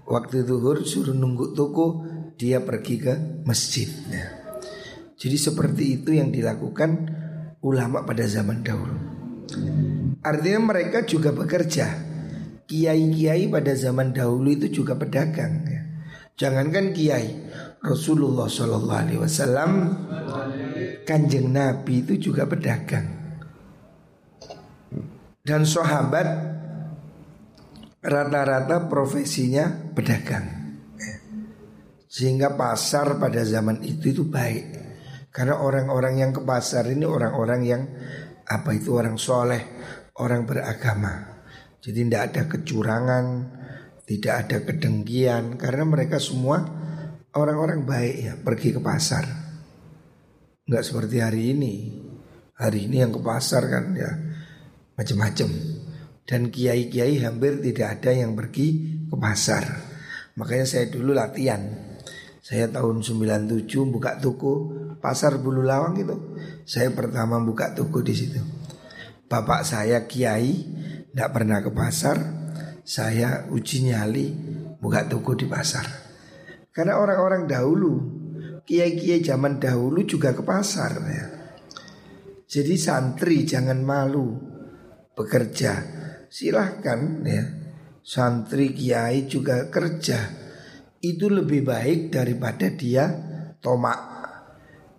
Waktu 0.08 0.48
zuhur 0.48 0.84
suruh 0.84 1.16
nunggu 1.16 1.56
toko 1.56 2.06
Dia 2.34 2.60
pergi 2.64 2.96
ke 3.00 3.14
masjid 3.48 3.88
Jadi 5.16 5.38
seperti 5.38 5.84
itu 6.02 6.18
yang 6.18 6.34
dilakukan 6.34 6.92
ulama 7.64 8.04
pada 8.04 8.26
zaman 8.28 8.66
dahulu. 8.66 8.98
Artinya 10.24 10.72
mereka 10.74 11.04
juga 11.04 11.36
bekerja 11.36 12.13
kiai-kiai 12.68 13.52
pada 13.52 13.74
zaman 13.76 14.16
dahulu 14.16 14.54
itu 14.56 14.84
juga 14.84 14.96
pedagang 14.96 15.64
ya. 15.68 15.82
Jangankan 16.34 16.98
kiai, 16.98 17.30
Rasulullah 17.86 18.50
Wasallam, 18.50 19.72
kanjeng 21.06 21.54
Nabi 21.54 22.02
itu 22.02 22.32
juga 22.32 22.50
pedagang. 22.50 23.06
Dan 25.44 25.68
sahabat 25.68 26.28
rata-rata 28.02 28.88
profesinya 28.90 29.70
pedagang. 29.94 30.64
Sehingga 32.10 32.58
pasar 32.58 33.18
pada 33.22 33.46
zaman 33.46 33.84
itu 33.86 34.14
itu 34.14 34.24
baik. 34.26 34.82
Karena 35.34 35.62
orang-orang 35.62 36.22
yang 36.22 36.32
ke 36.34 36.46
pasar 36.46 36.86
ini 36.90 37.06
orang-orang 37.10 37.62
yang 37.66 37.82
apa 38.46 38.70
itu 38.74 38.94
orang 38.94 39.18
soleh, 39.18 39.62
orang 40.22 40.46
beragama. 40.46 41.33
Jadi 41.84 42.00
tidak 42.08 42.24
ada 42.32 42.42
kecurangan, 42.48 43.26
tidak 44.08 44.34
ada 44.48 44.58
kedengkian 44.64 45.60
karena 45.60 45.84
mereka 45.84 46.16
semua 46.16 46.64
orang-orang 47.36 47.84
baik 47.84 48.16
ya 48.24 48.34
pergi 48.40 48.70
ke 48.72 48.80
pasar. 48.80 49.26
Enggak 50.64 50.84
seperti 50.88 51.20
hari 51.20 51.52
ini. 51.52 51.74
Hari 52.56 52.88
ini 52.88 53.04
yang 53.04 53.12
ke 53.12 53.20
pasar 53.20 53.68
kan 53.68 53.92
ya 54.00 54.12
macam-macam. 54.96 55.50
Dan 56.24 56.48
kiai-kiai 56.48 57.20
hampir 57.20 57.60
tidak 57.60 58.00
ada 58.00 58.16
yang 58.16 58.32
pergi 58.32 58.68
ke 59.12 59.16
pasar. 59.20 59.68
Makanya 60.40 60.64
saya 60.64 60.88
dulu 60.88 61.12
latihan. 61.12 61.68
Saya 62.40 62.72
tahun 62.72 63.04
97 63.04 63.68
buka 63.92 64.20
toko 64.24 64.72
pasar 65.04 65.40
Bulu 65.40 65.64
Lawang 65.64 66.00
itu. 66.00 66.16
Saya 66.64 66.92
pertama 66.96 67.44
buka 67.44 67.76
toko 67.76 68.00
di 68.00 68.16
situ. 68.16 68.40
Bapak 69.28 69.68
saya 69.68 70.08
kiai 70.08 70.52
tidak 71.14 71.30
pernah 71.30 71.62
ke 71.62 71.70
pasar, 71.70 72.18
saya 72.82 73.46
uji 73.54 73.86
nyali 73.86 74.34
buka 74.82 75.06
toko 75.06 75.38
di 75.38 75.46
pasar. 75.46 75.86
Karena 76.74 76.98
orang-orang 76.98 77.46
dahulu, 77.46 77.94
kiai-kiai 78.66 79.22
zaman 79.22 79.62
dahulu 79.62 80.02
juga 80.10 80.34
ke 80.34 80.42
pasar 80.42 80.92
ya. 81.06 81.26
Jadi 82.50 82.74
santri 82.82 83.46
jangan 83.46 83.86
malu 83.86 84.42
bekerja. 85.14 85.86
Silahkan 86.34 87.22
ya. 87.22 87.46
Santri 88.02 88.74
kiai 88.74 89.30
juga 89.30 89.70
kerja. 89.70 90.18
Itu 90.98 91.30
lebih 91.30 91.62
baik 91.62 92.10
daripada 92.10 92.74
dia 92.74 93.06
tomak. 93.62 94.02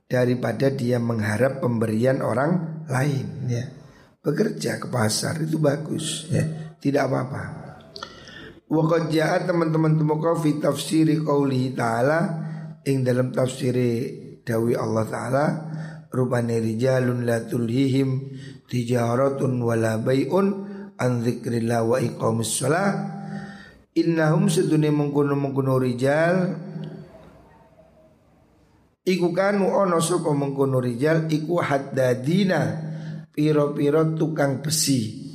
Daripada 0.07 0.71
dia 0.71 1.03
mengharap 1.03 1.59
pemberian 1.59 2.23
orang 2.23 2.87
lain 2.87 3.51
ya 3.51 3.84
bekerja 4.25 4.81
ke 4.81 4.89
pasar 4.89 5.37
itu 5.45 5.61
bagus 5.61 6.27
ya. 6.33 6.43
Tidak 6.81 7.03
apa-apa. 7.05 7.43
Waqad 8.65 9.13
ja'a 9.13 9.45
teman-teman 9.45 10.01
temukan 10.01 10.41
fi 10.41 10.57
tafsiri 10.57 11.21
qauli 11.21 11.77
ta'ala 11.77 12.21
ing 12.89 13.05
dalam 13.05 13.29
tafsiri 13.29 13.91
dawi 14.41 14.73
Allah 14.73 15.05
taala 15.05 15.47
rupane 16.09 16.61
rijalun 16.61 17.29
la 17.29 17.45
tulhihim 17.45 18.33
tijaratun 18.65 19.61
wala 19.61 20.01
bai'un 20.01 20.47
an 20.97 21.13
wa 21.21 21.97
iqamis 22.01 22.53
shalah. 22.57 22.91
Innahum 23.95 24.51
sedune 24.51 24.91
mengkono-mengkono 24.91 25.79
rijal 25.79 26.37
Iku 29.05 29.37
kanu 29.37 29.69
ono 29.69 30.01
sapa 30.01 30.33
mengkono 30.33 30.81
rijal 30.81 31.29
iku 31.29 31.61
haddadina 31.61 32.94
piro-piro 33.35 34.15
tukang 34.15 34.63
besi. 34.63 35.27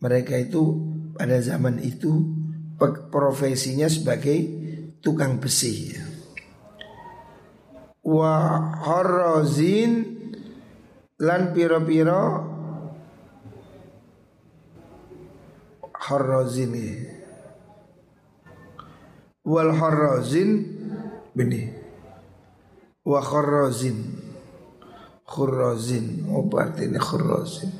Mereka 0.00 0.48
itu 0.48 0.62
pada 1.12 1.36
zaman 1.44 1.80
itu 1.84 2.24
profesinya 3.12 3.86
sebagai 3.86 4.38
tukang 5.04 5.36
besi. 5.36 5.92
Wa 8.00 8.34
harrazin 8.80 10.16
lan 11.20 11.52
piro-piro 11.52 12.22
harrazin 16.06 16.70
wal 19.46 19.70
harrazin 19.74 20.50
benih 21.34 21.70
wa 23.06 23.22
kharrazin 23.22 24.25
khurrazin. 25.26 26.24
Apa 26.30 26.56
artinya 26.70 27.02
khurrazin? 27.02 27.70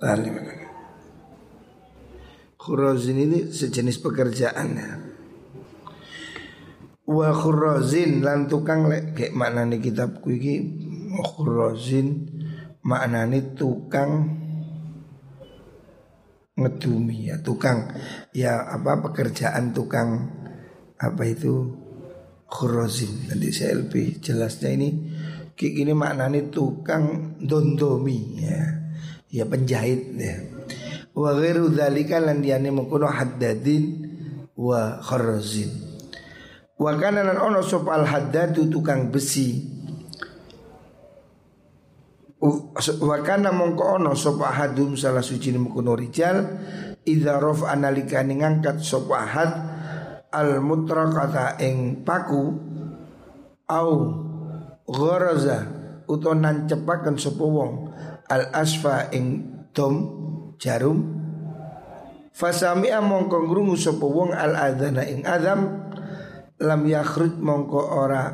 Lali 0.00 0.28
Khurrazin 2.64 3.18
ini 3.20 3.38
sejenis 3.52 4.00
pekerjaan 4.00 4.68
ya. 4.72 4.90
Wa 7.04 7.28
khurrazin 7.36 8.24
lan 8.24 8.48
tukang 8.48 8.88
lek 8.88 9.12
kayak 9.12 9.36
maknane 9.36 9.76
kitabku 9.76 10.32
iki 10.32 10.54
khurrazin 11.20 12.24
maknane 12.80 13.52
tukang 13.52 14.40
ngedumi 16.56 17.28
ya 17.28 17.36
tukang 17.44 17.92
ya 18.32 18.64
apa 18.64 19.04
pekerjaan 19.04 19.76
tukang 19.76 20.32
apa 20.96 21.22
itu 21.28 21.83
khurozin 22.54 23.26
Nanti 23.26 23.50
saya 23.50 23.82
lebih 23.82 24.22
jelasnya 24.22 24.70
ini 24.70 24.88
Kayak 25.54 25.72
gini 25.74 25.92
maknanya 25.94 26.50
tukang 26.50 27.38
dondomi 27.38 28.42
ya. 28.42 28.62
Ya 29.30 29.46
penjahit 29.46 30.18
ya. 30.18 30.42
Wa 31.14 31.30
ghairu 31.38 31.70
dhalika 31.70 32.18
lan 32.18 32.42
diyane 32.42 32.74
mengkono 32.74 33.06
haddadin 33.06 34.02
wa 34.58 34.98
khurozin 34.98 35.70
Wa 36.74 36.90
kana 36.98 37.22
lan 37.22 37.38
ono 37.38 37.62
sop 37.62 37.86
al 37.86 38.02
haddadu 38.02 38.66
tukang 38.66 39.14
besi. 39.14 39.62
Wa 42.82 43.18
kana 43.22 43.54
mongko 43.54 44.02
ono 44.02 44.18
sop 44.18 44.42
ahadum 44.42 44.98
salah 44.98 45.22
suci 45.22 45.54
mengkono 45.54 45.96
rijal 45.96 46.44
Idza 47.06 47.40
rof 47.40 47.64
analika 47.64 48.20
ngangkat 48.20 48.84
sop 48.84 49.14
al 50.34 50.58
kata 50.90 51.62
ing 51.62 52.02
paku 52.02 52.42
au 53.70 53.90
gharaza 54.90 55.58
utawa 56.10 56.34
nancepaken 56.34 57.16
sapa 57.16 57.44
wong 57.46 57.94
al 58.28 58.50
asfa 58.50 59.14
ing 59.14 59.46
dom 59.70 59.94
jarum. 60.58 61.22
Fasami 62.34 62.90
mongko 62.90 63.46
ngrungu 63.46 63.78
sapa 63.78 64.02
wong 64.04 64.34
al 64.34 64.58
adzana 64.58 65.06
ing 65.06 65.22
adam 65.22 65.86
lam 66.58 66.82
yakhruj 66.82 67.38
mongko 67.38 67.80
ora 67.94 68.24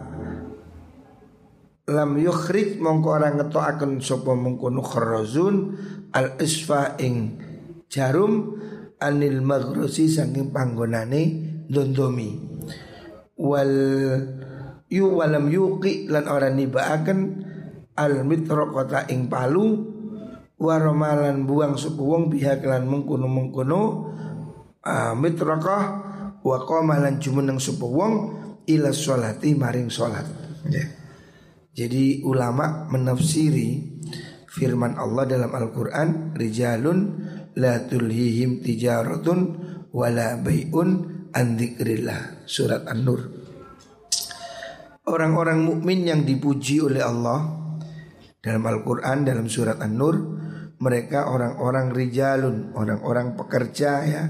lam 1.90 2.11
yukhrij 2.16 2.78
mongko 2.78 3.09
ora 3.11 3.28
ngetokaken 3.34 3.98
sapa 3.98 4.32
mengkono 4.38 4.80
kharazun 4.80 5.74
al 6.14 6.38
asfa 6.38 6.94
ing 7.03 7.36
jarum 7.90 8.55
anil 9.03 9.42
maghrusi 9.42 10.07
saking 10.07 10.55
panggonane 10.55 11.49
dondomi 11.71 12.35
wal 13.39 13.75
yu 14.91 15.07
walam 15.14 15.47
yuqi 15.47 16.11
lan 16.11 16.27
ora 16.27 16.51
nibaaken 16.51 17.18
al 17.95 18.27
mitra 18.27 18.66
kota 18.68 19.07
ing 19.07 19.31
palu 19.31 19.87
waromalan 20.61 21.49
buang 21.49 21.79
suku 21.79 22.03
wong 22.03 22.29
pihak 22.29 22.66
lan 22.66 22.85
mengkono 22.85 23.31
mengkono 23.31 23.81
uh, 24.85 25.14
mitraqah 25.16 25.83
wa 26.45 26.57
qamalan 26.68 27.16
jumeneng 27.16 27.57
suku 27.57 27.87
wong 27.89 28.14
ila 28.68 28.93
sholati 28.93 29.57
maring 29.57 29.89
sholat 29.89 30.27
ya. 30.68 30.85
Jadi 31.71 32.27
ulama 32.27 32.91
menafsiri 32.91 34.03
firman 34.51 34.99
Allah 34.99 35.25
dalam 35.25 35.55
Al-Quran 35.55 36.35
Rijalun 36.35 36.99
la 37.57 37.87
tulhihim 37.87 38.61
tijaratun 38.61 39.39
wala 39.95 40.37
bay'un 40.43 41.20
Andikrillah 41.31 42.47
surat 42.47 42.87
An-Nur. 42.91 43.20
Orang-orang 45.07 45.62
mukmin 45.62 46.07
yang 46.07 46.22
dipuji 46.22 46.83
oleh 46.83 47.03
Allah 47.03 47.47
dalam 48.39 48.62
Al-Qur'an 48.66 49.26
dalam 49.26 49.47
surat 49.47 49.78
An-Nur 49.78 50.41
mereka 50.81 51.28
orang-orang 51.28 51.93
rijalun, 51.93 52.72
orang-orang 52.72 53.37
pekerja 53.37 53.91
ya. 54.09 54.24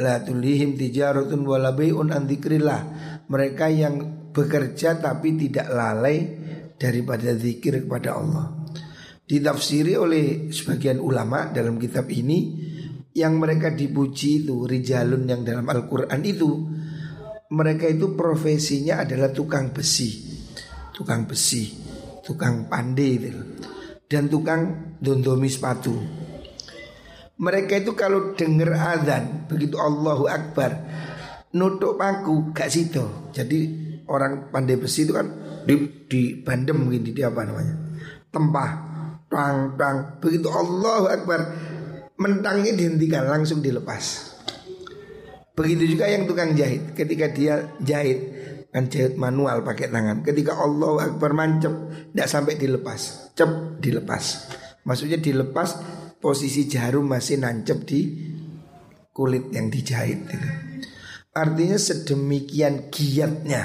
La 0.00 0.20
tulihim 0.20 0.76
tijaratun 0.76 1.44
wala 1.44 1.72
bai'un 1.72 2.12
an 2.12 2.28
Mereka 2.28 3.66
yang 3.72 3.94
bekerja 4.32 5.00
tapi 5.00 5.36
tidak 5.36 5.68
lalai 5.68 6.16
daripada 6.76 7.32
zikir 7.36 7.84
kepada 7.88 8.16
Allah. 8.20 8.52
Ditafsiri 9.24 9.96
oleh 9.96 10.52
sebagian 10.52 11.00
ulama 11.00 11.48
dalam 11.48 11.80
kitab 11.80 12.08
ini 12.12 12.71
yang 13.12 13.36
mereka 13.36 13.72
dipuji 13.72 14.44
itu 14.44 14.64
rijalun 14.64 15.28
yang 15.28 15.44
dalam 15.44 15.68
Al-Quran 15.68 16.20
itu 16.24 16.50
mereka 17.52 17.84
itu 17.84 18.16
profesinya 18.16 19.04
adalah 19.04 19.28
tukang 19.28 19.72
besi. 19.76 20.32
Tukang 20.92 21.28
besi 21.28 21.82
tukang 22.22 22.70
pandai 22.70 23.18
itu. 23.18 23.42
Dan 24.06 24.30
tukang 24.30 24.94
dondomi 25.02 25.50
sepatu. 25.50 25.92
Mereka 27.42 27.82
itu 27.82 27.92
kalau 27.98 28.38
dengar 28.38 28.78
adzan 28.78 29.50
begitu 29.50 29.74
Allahu 29.74 30.30
Akbar 30.30 30.78
nutuk 31.52 31.98
paku 32.00 32.54
gak 32.54 32.72
situ 32.72 33.28
jadi 33.34 33.58
orang 34.08 34.48
pandai 34.48 34.80
besi 34.80 35.04
itu 35.04 35.12
kan 35.12 35.26
di, 35.68 35.74
di 36.08 36.38
bandem 36.40 36.86
mungkin 36.86 37.02
di 37.02 37.12
apa 37.20 37.42
namanya 37.42 37.74
tempah. 38.30 38.70
Tang 39.32 39.80
tang 39.80 40.20
begitu 40.20 40.52
Allahu 40.52 41.08
Akbar 41.08 41.40
mentangnya 42.22 42.70
dihentikan 42.70 43.26
langsung 43.26 43.58
dilepas. 43.58 44.30
Begitu 45.58 45.98
juga 45.98 46.06
yang 46.06 46.30
tukang 46.30 46.54
jahit, 46.54 46.94
ketika 46.94 47.28
dia 47.34 47.74
jahit 47.82 48.42
kan 48.72 48.88
jahit 48.88 49.20
manual 49.20 49.60
pakai 49.60 49.92
tangan. 49.92 50.24
Ketika 50.24 50.56
Allah 50.56 51.12
Akbar 51.12 51.36
mancep, 51.36 51.74
tidak 52.14 52.28
sampai 52.30 52.56
dilepas, 52.56 53.34
cep 53.36 53.82
dilepas. 53.84 54.48
Maksudnya 54.88 55.20
dilepas 55.20 55.76
posisi 56.16 56.64
jarum 56.64 57.04
masih 57.04 57.44
nancep 57.44 57.78
di 57.84 58.00
kulit 59.12 59.52
yang 59.52 59.68
dijahit. 59.68 60.24
Gitu. 60.24 60.48
Artinya 61.36 61.76
sedemikian 61.76 62.88
giatnya 62.88 63.62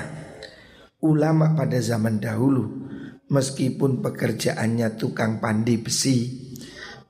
ulama 1.00 1.56
pada 1.56 1.80
zaman 1.80 2.20
dahulu, 2.20 2.68
meskipun 3.32 4.04
pekerjaannya 4.04 5.00
tukang 5.00 5.40
pandai 5.40 5.80
besi, 5.80 6.47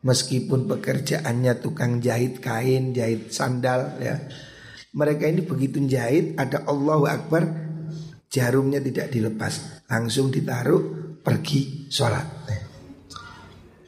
meskipun 0.02 0.70
pekerjaannya 0.70 1.54
tukang 1.62 2.04
jahit 2.04 2.43
kain, 2.43 2.93
jahit 2.93 3.34
sandal 3.34 3.98
ya. 4.02 4.22
Mereka 4.98 5.30
ini 5.30 5.41
begitu 5.45 5.82
jahit 5.86 6.38
ada 6.38 6.66
Allahu 6.66 7.06
Akbar 7.06 7.43
jarumnya 8.28 8.84
tidak 8.84 9.14
dilepas, 9.14 9.86
langsung 9.88 10.30
ditaruh 10.34 11.16
pergi 11.22 11.89
sholat. 11.89 12.28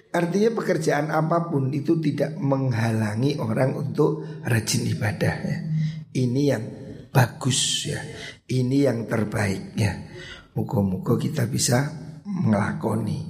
Artinya 0.09 0.49
pekerjaan 0.57 1.13
apa 1.13 1.53
pun 1.53 1.69
itu 1.69 2.01
tidak 2.01 2.33
menghalangi 2.41 3.37
orang 3.37 3.77
untuk 3.77 4.25
rajin 4.41 4.89
ibadah 4.89 5.35
ya. 5.45 5.57
Ini 6.17 6.41
yang 6.49 6.63
bagus 7.13 7.85
ya. 7.85 8.01
Ini 8.49 8.89
yang 8.89 9.05
terbaik 9.05 9.77
ya. 9.77 9.93
Muka-muka 10.57 11.13
kita 11.21 11.45
bisa 11.45 11.93
melakoni 12.25 13.28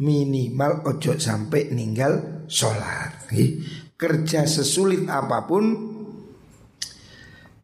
minimal 0.00 0.80
ojo 0.88 1.20
sampai 1.20 1.68
ninggal 1.70 2.44
sholat. 2.48 3.28
Kerja 4.00 4.48
sesulit 4.48 5.04
apa 5.12 5.44
pun, 5.44 5.64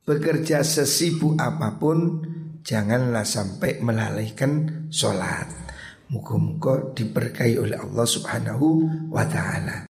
bekerja 0.04 0.60
sesibuk 0.60 1.40
apa 1.40 1.80
pun, 1.80 2.20
janganlah 2.60 3.24
sampai 3.24 3.80
melalaikan 3.80 4.84
sholat. 4.92 5.48
Muka-muka 6.12 6.94
diberkahi 6.94 7.58
oleh 7.58 7.80
Allah 7.82 8.06
Subhanahu 8.06 8.66
wa 9.10 9.24
Ta'ala. 9.26 9.78